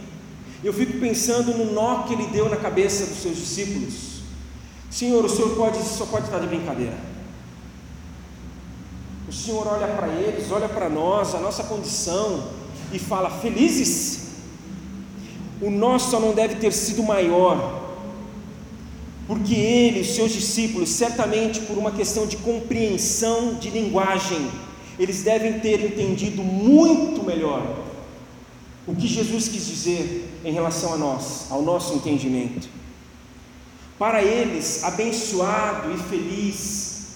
Eu 0.62 0.72
fico 0.72 0.98
pensando 0.98 1.56
no 1.56 1.72
nó 1.72 2.02
que 2.02 2.14
ele 2.14 2.26
deu 2.26 2.48
na 2.48 2.56
cabeça 2.56 3.06
dos 3.06 3.18
seus 3.18 3.36
discípulos. 3.36 4.22
Senhor, 4.90 5.24
o 5.24 5.28
Senhor 5.28 5.54
pode, 5.54 5.78
só 5.82 6.06
pode 6.06 6.26
estar 6.26 6.38
de 6.38 6.46
brincadeira. 6.46 6.98
O 9.28 9.32
Senhor 9.32 9.66
olha 9.66 9.88
para 9.88 10.08
eles, 10.08 10.50
olha 10.50 10.68
para 10.68 10.88
nós, 10.88 11.34
a 11.34 11.38
nossa 11.38 11.62
condição 11.64 12.48
e 12.92 12.98
fala: 12.98 13.30
felizes? 13.30 14.28
O 15.60 15.70
nosso 15.70 16.18
não 16.18 16.32
deve 16.32 16.56
ter 16.56 16.72
sido 16.72 17.02
maior, 17.02 17.87
porque 19.28 19.54
ele, 19.54 20.00
os 20.00 20.14
seus 20.14 20.32
discípulos, 20.32 20.88
certamente 20.88 21.60
por 21.60 21.76
uma 21.76 21.92
questão 21.92 22.26
de 22.26 22.38
compreensão 22.38 23.56
de 23.56 23.68
linguagem, 23.68 24.50
eles 24.98 25.22
devem 25.22 25.60
ter 25.60 25.84
entendido 25.84 26.42
muito 26.42 27.22
melhor 27.22 27.84
o 28.86 28.96
que 28.96 29.06
Jesus 29.06 29.46
quis 29.46 29.66
dizer 29.66 30.40
em 30.42 30.50
relação 30.50 30.94
a 30.94 30.96
nós, 30.96 31.46
ao 31.50 31.60
nosso 31.60 31.94
entendimento. 31.94 32.70
Para 33.98 34.22
eles, 34.22 34.82
abençoado 34.82 35.92
e 35.92 35.98
feliz 35.98 37.08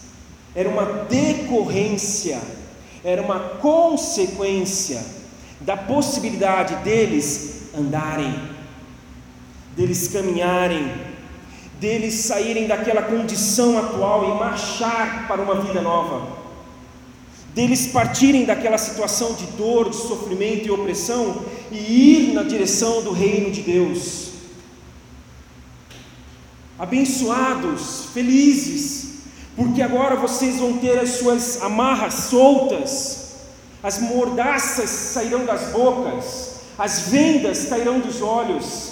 era 0.54 0.69
uma 0.69 0.85
decorrência, 0.85 2.42
era 3.02 3.23
uma 3.23 3.40
consequência 3.40 5.02
da 5.62 5.78
possibilidade 5.78 6.75
deles 6.85 7.71
andarem, 7.75 8.35
deles 9.75 10.09
caminharem, 10.09 11.12
deles 11.82 12.14
saírem 12.14 12.68
daquela 12.68 13.02
condição 13.02 13.76
atual 13.76 14.24
e 14.24 14.38
marchar 14.38 15.26
para 15.26 15.42
uma 15.42 15.56
vida 15.56 15.82
nova, 15.82 16.28
deles 17.52 17.88
partirem 17.88 18.44
daquela 18.44 18.78
situação 18.78 19.34
de 19.34 19.46
dor, 19.58 19.90
de 19.90 19.96
sofrimento 19.96 20.68
e 20.68 20.70
opressão 20.70 21.42
e 21.72 22.28
ir 22.28 22.34
na 22.34 22.44
direção 22.44 23.02
do 23.02 23.10
reino 23.10 23.50
de 23.50 23.62
Deus. 23.62 24.28
Abençoados, 26.78 28.04
felizes, 28.14 29.14
porque 29.56 29.82
agora 29.82 30.14
vocês 30.14 30.60
vão 30.60 30.78
ter 30.78 31.00
as 31.00 31.10
suas 31.10 31.60
amarras 31.62 32.14
soltas, 32.30 33.34
as 33.82 33.98
mordaças 33.98 34.88
sairão 34.88 35.44
das 35.44 35.72
bocas, 35.72 36.60
as 36.78 37.08
vendas 37.08 37.66
cairão 37.66 37.98
dos 37.98 38.22
olhos. 38.22 38.91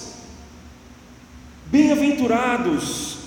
Bem-aventurados, 1.70 3.18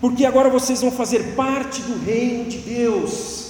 porque 0.00 0.26
agora 0.26 0.50
vocês 0.50 0.82
vão 0.82 0.92
fazer 0.92 1.34
parte 1.34 1.80
do 1.80 2.04
reino 2.04 2.50
de 2.50 2.58
Deus. 2.58 3.42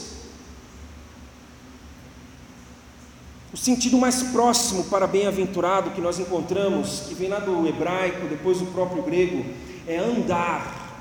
O 3.53 3.57
sentido 3.57 3.99
mais 3.99 4.23
próximo 4.23 4.85
para 4.85 5.07
bem-aventurado 5.07 5.91
que 5.91 6.01
nós 6.01 6.19
encontramos, 6.19 7.01
que 7.09 7.15
vem 7.15 7.29
lá 7.29 7.39
do 7.39 7.67
hebraico, 7.67 8.29
depois 8.29 8.59
do 8.59 8.67
próprio 8.67 9.03
grego, 9.03 9.45
é 9.87 9.99
andar, 9.99 10.97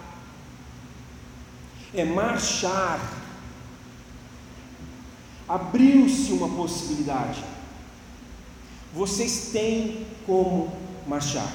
é 1.93 2.03
marchar. 2.03 2.99
Abriu-se 5.47 6.31
uma 6.33 6.49
possibilidade. 6.49 7.43
Vocês 8.93 9.49
têm 9.53 10.05
como 10.25 10.75
marchar, 11.07 11.49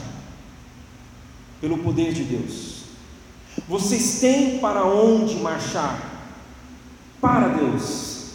pelo 1.61 1.79
poder 1.79 2.13
de 2.13 2.25
Deus. 2.25 2.85
Vocês 3.69 4.21
têm 4.21 4.59
para 4.59 4.85
onde 4.85 5.37
marchar, 5.37 5.99
para 7.21 7.49
Deus. 7.49 8.33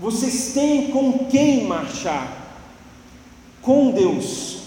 Vocês 0.00 0.52
têm 0.52 0.90
com 0.90 1.26
quem 1.26 1.66
marchar? 1.66 2.28
Com 3.62 3.90
Deus. 3.90 4.58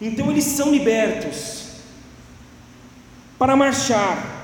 Então 0.00 0.30
eles 0.30 0.44
são 0.44 0.70
libertos 0.70 1.66
para 3.38 3.56
marchar 3.56 4.36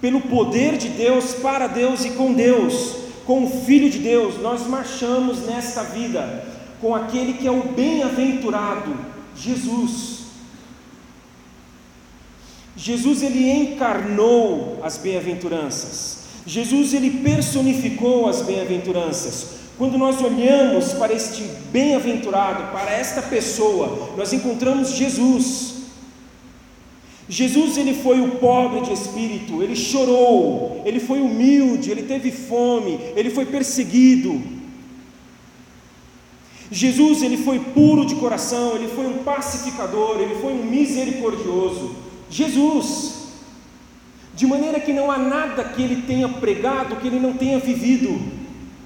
pelo 0.00 0.20
poder 0.20 0.76
de 0.76 0.88
Deus, 0.88 1.34
para 1.34 1.66
Deus 1.66 2.04
e 2.04 2.10
com 2.10 2.32
Deus, 2.32 2.96
com 3.24 3.44
o 3.44 3.50
Filho 3.64 3.90
de 3.90 3.98
Deus. 3.98 4.40
Nós 4.40 4.66
marchamos 4.66 5.46
nesta 5.46 5.82
vida 5.82 6.44
com 6.80 6.94
aquele 6.94 7.34
que 7.34 7.46
é 7.46 7.50
o 7.50 7.72
bem-aventurado, 7.72 8.94
Jesus. 9.36 10.16
Jesus 12.76 13.22
ele 13.22 13.50
encarnou 13.50 14.80
as 14.82 14.98
bem-aventuranças. 14.98 16.24
Jesus 16.46 16.94
ele 16.94 17.10
personificou 17.22 18.28
as 18.28 18.42
bem-aventuranças. 18.42 19.56
Quando 19.78 19.98
nós 19.98 20.22
olhamos 20.22 20.94
para 20.94 21.12
este 21.12 21.42
bem-aventurado, 21.70 22.72
para 22.72 22.90
esta 22.92 23.20
pessoa, 23.22 24.14
nós 24.16 24.32
encontramos 24.32 24.92
Jesus. 24.92 25.74
Jesus 27.28 27.76
ele 27.76 27.92
foi 27.94 28.20
o 28.20 28.36
pobre 28.36 28.82
de 28.82 28.92
espírito, 28.92 29.62
ele 29.62 29.74
chorou, 29.74 30.82
ele 30.84 31.00
foi 31.00 31.20
humilde, 31.20 31.90
ele 31.90 32.04
teve 32.04 32.30
fome, 32.30 32.98
ele 33.16 33.30
foi 33.30 33.46
perseguido. 33.46 34.40
Jesus 36.70 37.22
ele 37.22 37.36
foi 37.36 37.60
puro 37.60 38.04
de 38.04 38.16
coração, 38.16 38.74
ele 38.74 38.88
foi 38.88 39.06
um 39.06 39.22
pacificador, 39.22 40.18
ele 40.18 40.34
foi 40.36 40.52
um 40.52 40.64
misericordioso. 40.64 41.94
Jesus 42.28 43.16
de 44.36 44.46
maneira 44.46 44.78
que 44.78 44.92
não 44.92 45.10
há 45.10 45.16
nada 45.16 45.64
que 45.64 45.82
ele 45.82 46.02
tenha 46.02 46.28
pregado 46.28 46.96
que 46.96 47.06
ele 47.06 47.18
não 47.18 47.32
tenha 47.32 47.58
vivido. 47.58 48.20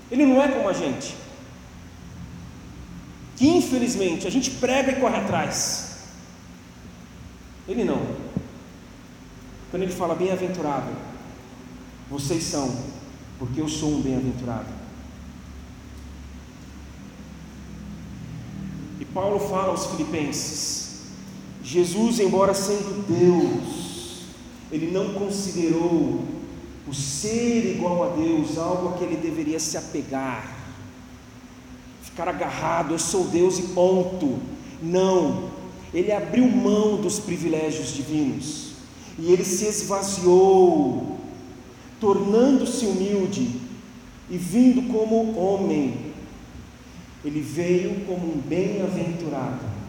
Ele 0.08 0.24
não 0.24 0.40
é 0.40 0.46
como 0.46 0.68
a 0.68 0.72
gente. 0.72 1.16
Que 3.36 3.48
infelizmente 3.48 4.28
a 4.28 4.30
gente 4.30 4.52
prega 4.52 4.92
e 4.92 5.00
corre 5.00 5.16
atrás. 5.16 6.04
Ele 7.66 7.82
não. 7.82 8.00
Quando 9.72 9.82
ele 9.82 9.92
fala 9.92 10.14
bem-aventurado, 10.14 10.92
vocês 12.08 12.44
são, 12.44 12.72
porque 13.36 13.60
eu 13.60 13.68
sou 13.68 13.90
um 13.90 14.00
bem-aventurado. 14.00 14.79
Paulo 19.12 19.40
fala 19.40 19.68
aos 19.68 19.86
Filipenses: 19.86 21.00
Jesus, 21.62 22.20
embora 22.20 22.54
sendo 22.54 23.04
Deus, 23.06 24.22
ele 24.70 24.90
não 24.90 25.14
considerou 25.14 26.20
o 26.86 26.94
ser 26.94 27.76
igual 27.76 28.02
a 28.04 28.16
Deus 28.16 28.56
algo 28.58 28.88
a 28.88 28.92
que 28.94 29.04
ele 29.04 29.16
deveria 29.16 29.60
se 29.60 29.76
apegar, 29.76 30.56
ficar 32.02 32.28
agarrado, 32.28 32.92
eu 32.92 32.98
sou 32.98 33.24
Deus 33.24 33.58
e 33.58 33.62
ponto. 33.62 34.38
Não, 34.82 35.50
ele 35.92 36.12
abriu 36.12 36.48
mão 36.48 36.96
dos 36.96 37.18
privilégios 37.18 37.92
divinos 37.94 38.70
e 39.18 39.32
ele 39.32 39.44
se 39.44 39.66
esvaziou, 39.66 41.18
tornando-se 42.00 42.86
humilde 42.86 43.60
e 44.30 44.38
vindo 44.38 44.90
como 44.92 45.38
homem. 45.38 46.09
Ele 47.24 47.40
veio 47.40 48.04
como 48.06 48.32
um 48.32 48.40
bem-aventurado 48.40 49.80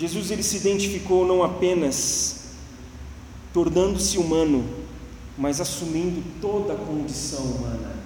Jesus 0.00 0.30
ele 0.30 0.42
se 0.42 0.56
identificou 0.56 1.26
não 1.26 1.42
apenas 1.42 2.54
tornando-se 3.52 4.16
humano, 4.16 4.66
mas 5.36 5.60
assumindo 5.60 6.22
toda 6.40 6.72
a 6.72 6.76
condição 6.76 7.42
humana. 7.44 7.96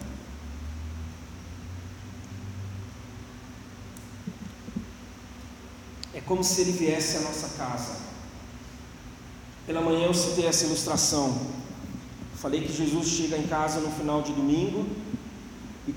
É 6.12 6.20
como 6.20 6.42
se 6.42 6.62
ele 6.62 6.72
viesse 6.72 7.18
à 7.18 7.20
nossa 7.20 7.56
casa. 7.56 7.96
Pela 9.64 9.80
manhã 9.80 10.06
eu 10.06 10.14
citei 10.14 10.46
essa 10.46 10.64
ilustração. 10.64 11.38
Falei 12.34 12.62
que 12.62 12.72
Jesus 12.72 13.06
chega 13.06 13.38
em 13.38 13.46
casa 13.46 13.78
no 13.78 13.90
final 13.92 14.20
de 14.20 14.32
domingo 14.32 14.84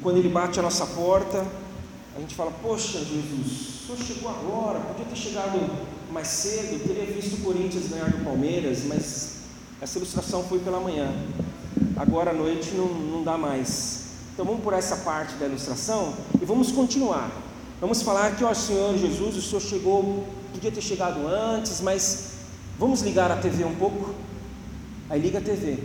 quando 0.07 0.19
ele 0.19 0.29
bate 0.29 0.57
a 0.57 0.63
nossa 0.63 0.85
porta, 0.85 1.45
a 2.15 2.19
gente 2.21 2.33
fala: 2.33 2.49
Poxa, 2.63 2.97
Jesus, 2.99 3.81
o 3.81 3.87
senhor 3.87 3.97
chegou 3.97 4.29
agora, 4.29 4.79
podia 4.79 5.03
ter 5.03 5.17
chegado 5.17 5.59
mais 6.09 6.29
cedo, 6.29 6.81
teria 6.87 7.05
visto 7.13 7.33
o 7.33 7.43
Corinthians 7.43 7.89
ganhar 7.89 8.09
do 8.11 8.23
Palmeiras, 8.23 8.85
mas 8.85 9.39
essa 9.81 9.97
ilustração 9.97 10.45
foi 10.45 10.59
pela 10.59 10.79
manhã. 10.79 11.13
Agora 11.97 12.31
à 12.31 12.33
noite 12.33 12.71
não, 12.73 12.85
não 12.85 13.21
dá 13.21 13.37
mais. 13.37 14.05
Então 14.33 14.45
vamos 14.45 14.63
por 14.63 14.71
essa 14.71 14.95
parte 14.95 15.35
da 15.35 15.45
ilustração 15.45 16.13
e 16.41 16.45
vamos 16.45 16.71
continuar. 16.71 17.29
Vamos 17.81 18.01
falar 18.01 18.33
que, 18.37 18.45
ó 18.45 18.53
Senhor 18.53 18.97
Jesus, 18.97 19.35
o 19.35 19.41
Senhor 19.41 19.59
chegou, 19.59 20.25
podia 20.53 20.71
ter 20.71 20.79
chegado 20.79 21.27
antes, 21.27 21.81
mas 21.81 22.29
vamos 22.79 23.01
ligar 23.01 23.29
a 23.29 23.35
TV 23.35 23.65
um 23.65 23.75
pouco? 23.75 24.15
Aí 25.09 25.19
liga 25.19 25.39
a 25.39 25.41
TV. 25.41 25.79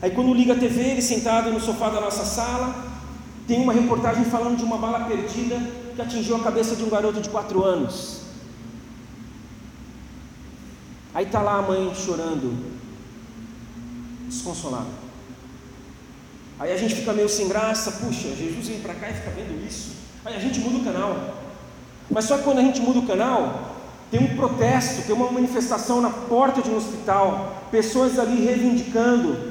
Aí 0.00 0.10
quando 0.10 0.32
liga 0.32 0.54
a 0.54 0.58
TV, 0.58 0.80
ele 0.92 1.02
sentado 1.02 1.52
no 1.52 1.60
sofá 1.60 1.90
da 1.90 2.00
nossa 2.00 2.24
sala, 2.24 2.88
tem 3.50 3.60
uma 3.60 3.72
reportagem 3.72 4.24
falando 4.26 4.56
de 4.56 4.62
uma 4.62 4.78
bala 4.78 5.06
perdida 5.06 5.60
que 5.96 6.00
atingiu 6.00 6.36
a 6.36 6.40
cabeça 6.40 6.76
de 6.76 6.84
um 6.84 6.88
garoto 6.88 7.20
de 7.20 7.28
quatro 7.28 7.64
anos. 7.64 8.20
Aí 11.12 11.26
está 11.26 11.42
lá 11.42 11.58
a 11.58 11.62
mãe 11.62 11.92
chorando, 11.92 12.56
desconsolada. 14.28 14.86
Aí 16.60 16.72
a 16.72 16.76
gente 16.76 16.94
fica 16.94 17.12
meio 17.12 17.28
sem 17.28 17.48
graça, 17.48 17.90
puxa, 17.90 18.28
Jesus 18.36 18.68
vem 18.68 18.78
para 18.78 18.94
cá 18.94 19.10
e 19.10 19.14
fica 19.14 19.30
vendo 19.30 19.66
isso. 19.66 19.96
Aí 20.24 20.36
a 20.36 20.38
gente 20.38 20.60
muda 20.60 20.78
o 20.78 20.84
canal. 20.84 21.34
Mas 22.08 22.26
só 22.26 22.38
que 22.38 22.44
quando 22.44 22.58
a 22.58 22.62
gente 22.62 22.80
muda 22.80 23.00
o 23.00 23.06
canal, 23.06 23.74
tem 24.12 24.20
um 24.20 24.36
protesto, 24.36 25.02
tem 25.02 25.16
uma 25.16 25.32
manifestação 25.32 26.00
na 26.00 26.10
porta 26.10 26.62
de 26.62 26.70
um 26.70 26.76
hospital, 26.76 27.64
pessoas 27.72 28.16
ali 28.16 28.44
reivindicando, 28.44 29.49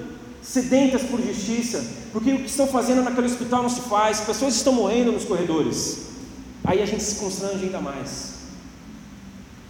sedentas 0.49 1.03
por 1.03 1.21
justiça, 1.21 1.85
porque 2.11 2.33
o 2.33 2.39
que 2.39 2.49
estão 2.49 2.65
fazendo 2.65 3.03
naquele 3.03 3.27
hospital 3.27 3.61
não 3.61 3.69
se 3.69 3.81
faz, 3.81 4.19
pessoas 4.21 4.55
estão 4.55 4.73
morrendo 4.73 5.11
nos 5.11 5.23
corredores. 5.23 6.07
Aí 6.63 6.81
a 6.81 6.85
gente 6.87 7.03
se 7.03 7.17
constrange 7.17 7.65
ainda 7.65 7.79
mais. 7.79 8.39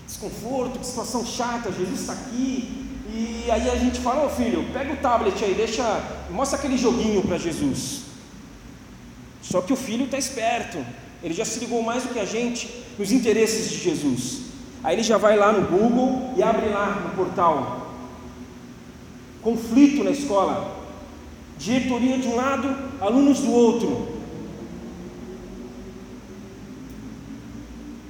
Desconforto, 0.08 0.82
situação 0.82 1.26
chata, 1.26 1.70
Jesus 1.70 2.00
está 2.00 2.14
aqui. 2.14 2.86
E 3.14 3.52
aí 3.52 3.70
a 3.70 3.76
gente 3.76 4.00
fala, 4.00 4.24
ô 4.24 4.28
oh, 4.28 4.30
filho, 4.30 4.66
pega 4.72 4.94
o 4.94 4.98
tablet 4.98 5.44
aí, 5.44 5.54
deixa, 5.54 5.84
mostra 6.32 6.58
aquele 6.58 6.78
joguinho 6.78 7.24
para 7.24 7.38
Jesus. 7.38 8.04
Só 9.42 9.62
que 9.62 9.74
o 9.74 9.76
filho 9.76 10.06
está 10.06 10.18
esperto, 10.18 10.78
ele 11.22 11.34
já 11.34 11.44
se 11.44 11.60
ligou 11.60 11.84
mais 11.84 12.04
do 12.04 12.14
que 12.14 12.20
a 12.20 12.26
gente 12.26 12.86
nos 12.98 13.12
interesses 13.12 13.70
de 13.70 13.80
Jesus. 13.80 14.44
Aí 14.82 14.96
ele 14.96 15.04
já 15.04 15.18
vai 15.18 15.36
lá 15.36 15.52
no 15.52 15.68
Google 15.68 16.34
e 16.38 16.42
abre 16.42 16.70
lá 16.70 17.02
no 17.04 17.16
portal. 17.16 17.79
Conflito 19.42 20.04
na 20.04 20.12
escola. 20.12 20.78
Diretoria 21.58 22.18
de 22.18 22.28
um 22.28 22.36
lado, 22.36 22.68
alunos 23.02 23.40
do 23.40 23.52
outro. 23.52 24.20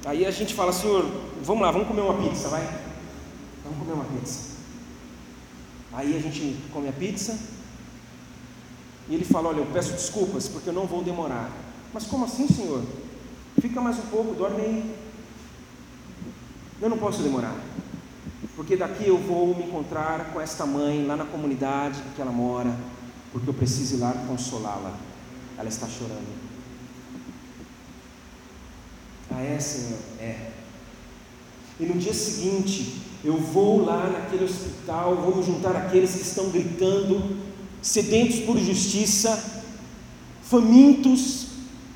Aí 0.04 0.24
a 0.24 0.30
gente 0.30 0.54
fala, 0.54 0.72
Senhor, 0.72 1.04
vamos 1.42 1.62
lá, 1.62 1.70
vamos 1.70 1.88
comer 1.88 2.00
uma 2.00 2.14
pizza, 2.14 2.48
vai? 2.48 2.62
Vamos 3.64 3.78
comer 3.78 3.92
uma 3.92 4.04
pizza. 4.04 4.50
Aí 5.92 6.16
a 6.16 6.20
gente 6.20 6.56
come 6.72 6.88
a 6.88 6.92
pizza. 6.92 7.38
E 9.08 9.14
ele 9.14 9.24
fala: 9.24 9.48
Olha, 9.48 9.58
eu 9.58 9.66
peço 9.66 9.92
desculpas 9.92 10.46
porque 10.46 10.68
eu 10.68 10.72
não 10.72 10.86
vou 10.86 11.02
demorar. 11.02 11.50
Mas 11.92 12.06
como 12.06 12.24
assim, 12.24 12.46
Senhor? 12.46 12.82
Fica 13.60 13.80
mais 13.80 13.98
um 13.98 14.02
pouco, 14.02 14.34
dorme 14.34 14.60
aí. 14.60 14.96
Eu 16.80 16.88
não 16.88 16.96
posso 16.96 17.22
demorar. 17.22 17.54
Porque 18.56 18.76
daqui 18.76 19.06
eu 19.06 19.18
vou 19.18 19.54
me 19.54 19.64
encontrar 19.64 20.32
com 20.32 20.40
esta 20.40 20.64
mãe 20.64 21.04
lá 21.06 21.16
na 21.16 21.24
comunidade 21.24 22.00
que 22.14 22.22
ela 22.22 22.32
mora. 22.32 22.74
Porque 23.32 23.48
eu 23.48 23.54
preciso 23.54 23.96
ir 23.96 23.98
lá 23.98 24.12
consolá-la. 24.26 24.94
ela 25.58 25.68
está 25.68 25.86
chorando. 25.86 26.50
Ah, 29.30 29.42
é, 29.42 29.58
Senhor? 29.60 29.98
É. 30.18 30.50
E 31.78 31.86
no 31.86 31.94
dia 31.98 32.12
seguinte, 32.12 33.00
eu 33.24 33.36
vou 33.36 33.84
lá 33.84 34.08
naquele 34.08 34.44
hospital, 34.44 35.16
vou 35.16 35.36
me 35.36 35.42
juntar 35.42 35.76
àqueles 35.76 36.14
que 36.14 36.22
estão 36.22 36.50
gritando, 36.50 37.36
sedentos 37.80 38.40
por 38.40 38.58
justiça, 38.58 39.62
famintos 40.42 41.46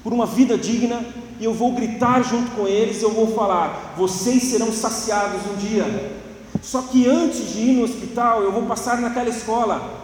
por 0.03 0.13
uma 0.13 0.27
vida 0.27 0.57
digna, 0.57 1.05
e 1.41 1.45
eu 1.45 1.53
vou 1.53 1.73
gritar 1.73 2.23
junto 2.23 2.53
com 2.53 2.69
eles, 2.69 3.03
eu 3.03 3.11
vou 3.11 3.35
falar: 3.35 3.95
vocês 3.97 4.45
serão 4.45 4.73
saciados 4.73 5.41
um 5.51 5.57
dia. 5.57 6.23
Só 6.64 6.81
que 6.81 7.07
antes 7.07 7.53
de 7.53 7.61
ir 7.61 7.72
no 7.74 7.85
hospital, 7.85 8.42
eu 8.42 8.50
vou 8.50 8.62
passar 8.62 8.98
naquela 8.98 9.29
escola. 9.29 10.03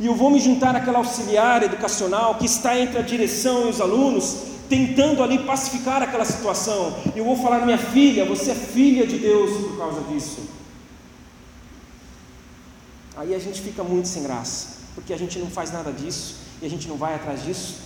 E 0.00 0.06
eu 0.06 0.14
vou 0.14 0.30
me 0.30 0.40
juntar 0.40 0.74
àquela 0.74 0.98
auxiliar 0.98 1.62
educacional 1.62 2.36
que 2.36 2.46
está 2.46 2.78
entre 2.78 2.98
a 2.98 3.02
direção 3.02 3.66
e 3.66 3.70
os 3.70 3.80
alunos, 3.80 4.38
tentando 4.68 5.22
ali 5.22 5.40
pacificar 5.40 6.02
aquela 6.02 6.24
situação. 6.24 6.96
Eu 7.14 7.24
vou 7.24 7.36
falar: 7.36 7.66
minha 7.66 7.76
filha, 7.76 8.24
você 8.24 8.52
é 8.52 8.54
filha 8.54 9.06
de 9.06 9.18
Deus 9.18 9.50
por 9.58 9.76
causa 9.76 10.00
disso. 10.04 10.40
Aí 13.14 13.34
a 13.34 13.38
gente 13.38 13.60
fica 13.60 13.84
muito 13.84 14.08
sem 14.08 14.22
graça, 14.22 14.78
porque 14.94 15.12
a 15.12 15.18
gente 15.18 15.38
não 15.38 15.48
faz 15.48 15.70
nada 15.70 15.92
disso 15.92 16.36
e 16.62 16.66
a 16.66 16.70
gente 16.70 16.88
não 16.88 16.96
vai 16.96 17.14
atrás 17.14 17.44
disso. 17.44 17.76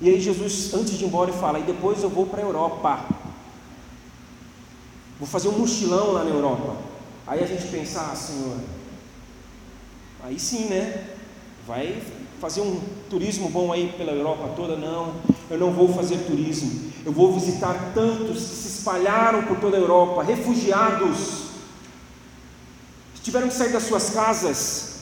E 0.00 0.08
aí 0.08 0.20
Jesus, 0.20 0.74
antes 0.74 0.98
de 0.98 1.04
ir 1.04 1.06
embora, 1.06 1.32
fala: 1.32 1.60
e 1.60 1.62
depois 1.62 2.02
eu 2.02 2.10
vou 2.10 2.26
para 2.26 2.40
a 2.40 2.44
Europa. 2.44 3.04
Vou 5.20 5.28
fazer 5.28 5.48
um 5.48 5.58
mochilão 5.58 6.12
lá 6.12 6.24
na 6.24 6.30
Europa. 6.30 6.95
Aí 7.26 7.42
a 7.42 7.46
gente 7.46 7.66
pensa, 7.68 8.08
ah, 8.12 8.14
Senhor, 8.14 8.56
aí 10.22 10.38
sim, 10.38 10.66
né? 10.66 11.08
Vai 11.66 12.00
fazer 12.40 12.60
um 12.60 12.80
turismo 13.10 13.48
bom 13.48 13.72
aí 13.72 13.92
pela 13.96 14.12
Europa 14.12 14.52
toda? 14.54 14.76
Não, 14.76 15.14
eu 15.50 15.58
não 15.58 15.72
vou 15.72 15.92
fazer 15.92 16.18
turismo. 16.18 16.92
Eu 17.04 17.12
vou 17.12 17.32
visitar 17.32 17.92
tantos 17.94 18.42
que 18.44 18.54
se 18.56 18.68
espalharam 18.78 19.42
por 19.42 19.58
toda 19.58 19.76
a 19.76 19.80
Europa, 19.80 20.22
refugiados, 20.22 21.46
que 23.16 23.22
tiveram 23.22 23.48
que 23.48 23.54
sair 23.54 23.72
das 23.72 23.82
suas 23.82 24.10
casas. 24.10 24.96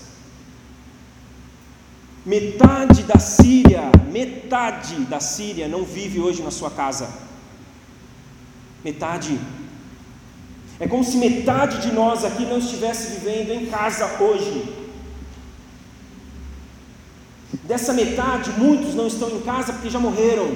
Metade 2.25 3.03
da 3.03 3.19
Síria, 3.19 3.91
metade 4.11 4.97
da 5.05 5.21
Síria 5.21 5.69
não 5.69 5.85
vive 5.85 6.21
hoje 6.21 6.43
na 6.43 6.51
sua 6.51 6.71
casa. 6.71 7.07
Metade. 8.83 9.39
É 10.81 10.89
como 10.89 11.05
se 11.05 11.17
metade 11.17 11.81
de 11.81 11.93
nós 11.93 12.25
aqui 12.25 12.45
não 12.45 12.59
estivesse 12.59 13.19
vivendo 13.19 13.51
em 13.51 13.67
casa 13.67 14.21
hoje. 14.21 14.85
Dessa 17.63 17.93
metade, 17.93 18.51
muitos 18.59 18.95
não 18.95 19.07
estão 19.07 19.31
em 19.31 19.41
casa 19.41 19.73
porque 19.73 19.89
já 19.89 20.01
morreram. 20.01 20.51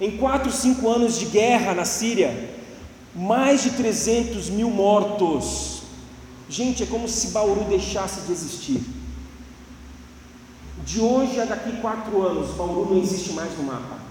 Em 0.00 0.16
quatro, 0.16 0.50
cinco 0.50 0.88
anos 0.88 1.18
de 1.18 1.26
guerra 1.26 1.74
na 1.74 1.84
Síria, 1.84 2.50
mais 3.14 3.62
de 3.62 3.70
300 3.70 4.48
mil 4.50 4.70
mortos. 4.70 5.82
Gente, 6.48 6.82
é 6.82 6.86
como 6.86 7.08
se 7.08 7.28
Bauru 7.28 7.64
deixasse 7.64 8.20
de 8.22 8.32
existir. 8.32 8.82
De 10.84 11.00
hoje 11.00 11.40
a 11.40 11.44
daqui 11.44 11.72
quatro 11.80 12.22
anos, 12.22 12.50
Bauru 12.56 12.94
não 12.94 13.00
existe 13.00 13.32
mais 13.32 13.56
no 13.56 13.64
mapa. 13.64 14.01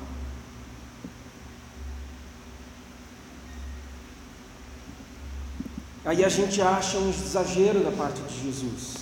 Aí 6.03 6.23
a 6.25 6.29
gente 6.29 6.61
acha 6.61 6.97
um 6.97 7.09
exagero 7.09 7.83
da 7.83 7.91
parte 7.91 8.21
de 8.21 8.43
Jesus. 8.43 9.01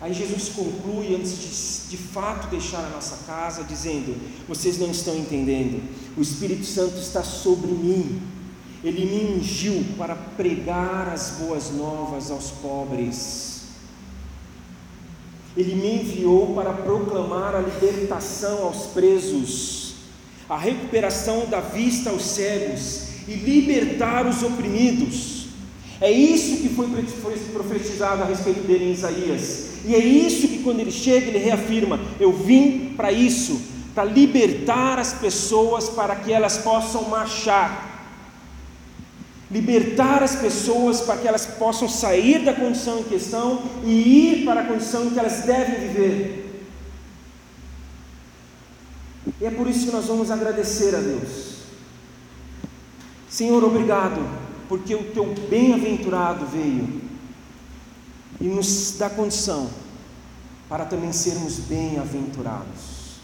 Aí 0.00 0.14
Jesus 0.14 0.48
conclui, 0.48 1.14
antes 1.14 1.88
de, 1.88 1.90
de 1.90 2.02
fato 2.02 2.48
deixar 2.48 2.78
a 2.78 2.88
nossa 2.88 3.24
casa, 3.26 3.62
dizendo: 3.62 4.16
Vocês 4.48 4.78
não 4.78 4.90
estão 4.90 5.14
entendendo, 5.14 5.82
o 6.16 6.22
Espírito 6.22 6.64
Santo 6.64 6.96
está 6.96 7.22
sobre 7.22 7.70
mim, 7.70 8.20
ele 8.82 9.04
me 9.04 9.36
ungiu 9.36 9.84
para 9.98 10.14
pregar 10.14 11.10
as 11.12 11.32
boas 11.32 11.70
novas 11.70 12.30
aos 12.30 12.50
pobres, 12.50 13.64
ele 15.54 15.74
me 15.74 16.00
enviou 16.00 16.54
para 16.54 16.72
proclamar 16.72 17.54
a 17.54 17.60
libertação 17.60 18.62
aos 18.62 18.86
presos, 18.86 19.96
a 20.48 20.56
recuperação 20.56 21.46
da 21.46 21.60
vista 21.60 22.08
aos 22.08 22.24
cegos 22.24 23.28
e 23.28 23.34
libertar 23.34 24.26
os 24.26 24.42
oprimidos. 24.42 25.39
É 26.00 26.10
isso 26.10 26.62
que 26.62 26.68
foi 26.70 26.88
profetizado 27.52 28.22
a 28.22 28.26
respeito 28.26 28.60
dele 28.66 28.86
em 28.86 28.92
Isaías. 28.92 29.70
E 29.84 29.94
é 29.94 29.98
isso 29.98 30.48
que 30.48 30.62
quando 30.62 30.80
ele 30.80 30.90
chega, 30.90 31.26
ele 31.26 31.38
reafirma: 31.38 32.00
Eu 32.18 32.32
vim 32.32 32.94
para 32.96 33.12
isso, 33.12 33.60
para 33.94 34.04
libertar 34.04 34.98
as 34.98 35.12
pessoas 35.12 35.90
para 35.90 36.16
que 36.16 36.32
elas 36.32 36.58
possam 36.58 37.04
marchar. 37.08 37.88
Libertar 39.50 40.22
as 40.22 40.36
pessoas 40.36 41.00
para 41.00 41.16
que 41.18 41.28
elas 41.28 41.44
possam 41.44 41.88
sair 41.88 42.44
da 42.44 42.54
condição 42.54 43.00
em 43.00 43.04
questão 43.04 43.62
e 43.84 44.40
ir 44.40 44.44
para 44.44 44.60
a 44.60 44.64
condição 44.64 45.06
em 45.06 45.10
que 45.10 45.18
elas 45.18 45.40
devem 45.40 45.88
viver. 45.88 46.62
E 49.40 49.44
é 49.44 49.50
por 49.50 49.66
isso 49.66 49.86
que 49.86 49.92
nós 49.92 50.06
vamos 50.06 50.30
agradecer 50.30 50.94
a 50.94 51.00
Deus. 51.00 51.60
Senhor, 53.28 53.62
obrigado, 53.64 54.20
porque 54.70 54.94
o 54.94 55.12
teu 55.12 55.34
bem-aventurado 55.48 56.46
veio 56.46 57.02
e 58.40 58.44
nos 58.44 58.94
dá 58.96 59.10
condição 59.10 59.68
para 60.68 60.84
também 60.84 61.12
sermos 61.12 61.58
bem-aventurados. 61.58 63.18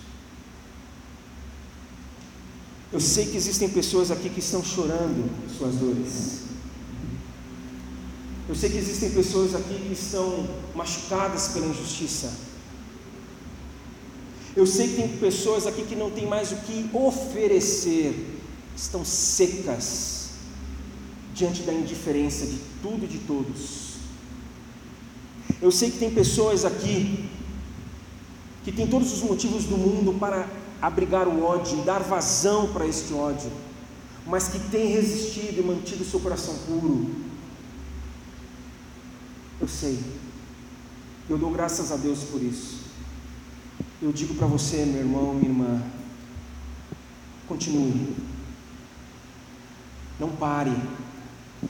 Eu 2.93 2.99
sei 2.99 3.27
que 3.27 3.37
existem 3.37 3.69
pessoas 3.69 4.11
aqui 4.11 4.29
que 4.29 4.41
estão 4.41 4.65
chorando 4.65 5.31
suas 5.57 5.77
dores. 5.77 6.47
Eu 8.49 8.57
sei 8.57 8.69
que 8.69 8.79
existem 8.79 9.11
pessoas 9.11 9.55
aqui 9.55 9.75
que 9.87 9.93
estão 9.93 10.49
machucadas 10.75 11.47
pela 11.49 11.67
injustiça. 11.67 12.33
Eu 14.57 14.67
sei 14.67 14.89
que 14.89 14.97
tem 14.97 15.17
pessoas 15.19 15.65
aqui 15.65 15.85
que 15.85 15.95
não 15.95 16.11
têm 16.11 16.27
mais 16.27 16.51
o 16.51 16.57
que 16.57 16.91
oferecer, 16.93 18.37
estão 18.75 19.05
secas 19.05 20.26
diante 21.37 21.63
da 21.63 21.73
indiferença 21.73 22.47
de 22.47 22.59
tudo 22.83 23.05
e 23.05 23.07
de 23.07 23.19
todos. 23.19 23.97
Eu 25.61 25.71
sei 25.71 25.91
que 25.91 25.99
tem 25.99 26.11
pessoas 26.11 26.65
aqui 26.65 27.29
que 28.65 28.73
têm 28.73 28.87
todos 28.87 29.13
os 29.13 29.23
motivos 29.23 29.65
do 29.65 29.77
mundo 29.77 30.19
para 30.19 30.49
abrigar 30.81 31.29
o 31.29 31.45
ódio 31.45 31.85
dar 31.85 32.01
vazão 32.01 32.73
para 32.73 32.87
este 32.87 33.13
ódio, 33.13 33.51
mas 34.27 34.49
que 34.49 34.59
têm 34.59 34.93
resistido 34.93 35.61
e 35.61 35.63
mantido 35.63 36.05
seu 36.05 36.19
coração 36.21 36.55
puro. 36.67 37.15
Eu 39.61 39.69
sei. 39.69 39.99
Eu 41.29 41.39
dou 41.39 41.51
graças 41.51 41.93
a 41.93 41.97
Deus 41.97 42.25
por 42.25 42.43
isso. 42.43 42.81
Eu 44.01 44.13
digo 44.13 44.35
para 44.35 44.47
você, 44.47 44.85
meu 44.85 45.01
irmão, 45.01 45.35
minha 45.35 45.49
irmã, 45.49 45.83
continue. 47.47 48.15
Não 50.19 50.31
pare. 50.31 50.73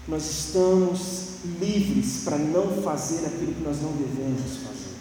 Nós 0.09 0.25
estamos 0.31 1.27
livres 1.61 2.23
para 2.25 2.39
não 2.39 2.83
fazer 2.83 3.27
aquilo 3.27 3.55
que 3.55 3.63
nós 3.63 3.81
não 3.83 3.93
devemos 3.93 4.57
fazer. 4.59 4.97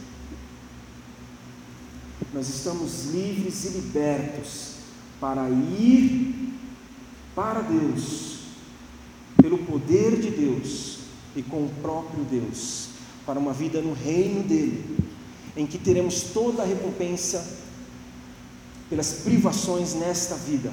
Nós 2.34 2.50
estamos 2.50 3.06
livres 3.14 3.66
e 3.66 3.70
libertos 3.70 4.76
para 5.20 5.50
ir 5.50 6.54
para 7.36 7.62
Deus, 7.62 8.40
pelo 9.42 9.58
poder 9.60 10.20
de 10.20 10.32
Deus 10.32 11.00
e 11.36 11.44
com 11.44 11.66
o 11.66 11.72
próprio 11.82 12.24
Deus, 12.24 12.90
para 13.26 13.40
uma 13.40 13.54
vida 13.54 13.82
no 13.82 13.94
reino 13.94 14.44
dele, 14.44 14.98
em 15.56 15.66
que 15.66 15.78
teremos 15.78 16.22
toda 16.34 16.64
a 16.64 16.66
recompensa 16.66 17.58
pelas 18.90 19.14
privações 19.14 19.94
nesta 19.94 20.36
vida, 20.36 20.72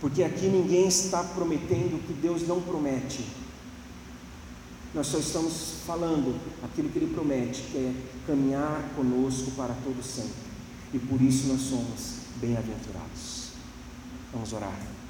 porque 0.00 0.22
aqui 0.22 0.46
ninguém 0.46 0.88
está 0.88 1.22
prometendo 1.22 1.96
o 1.96 2.00
que 2.00 2.12
Deus 2.12 2.46
não 2.46 2.60
promete. 2.60 3.24
Nós 4.94 5.06
só 5.06 5.18
estamos 5.18 5.76
falando 5.86 6.38
aquilo 6.62 6.90
que 6.90 6.98
Ele 6.98 7.14
promete, 7.14 7.62
que 7.62 7.78
é 7.78 7.94
caminhar 8.26 8.92
conosco 8.94 9.50
para 9.52 9.74
todo 9.82 10.02
sempre. 10.02 10.52
E 10.92 10.98
por 10.98 11.20
isso 11.22 11.48
nós 11.48 11.62
somos 11.62 12.16
bem-aventurados. 12.36 13.52
Vamos 14.32 14.52
orar. 14.52 15.01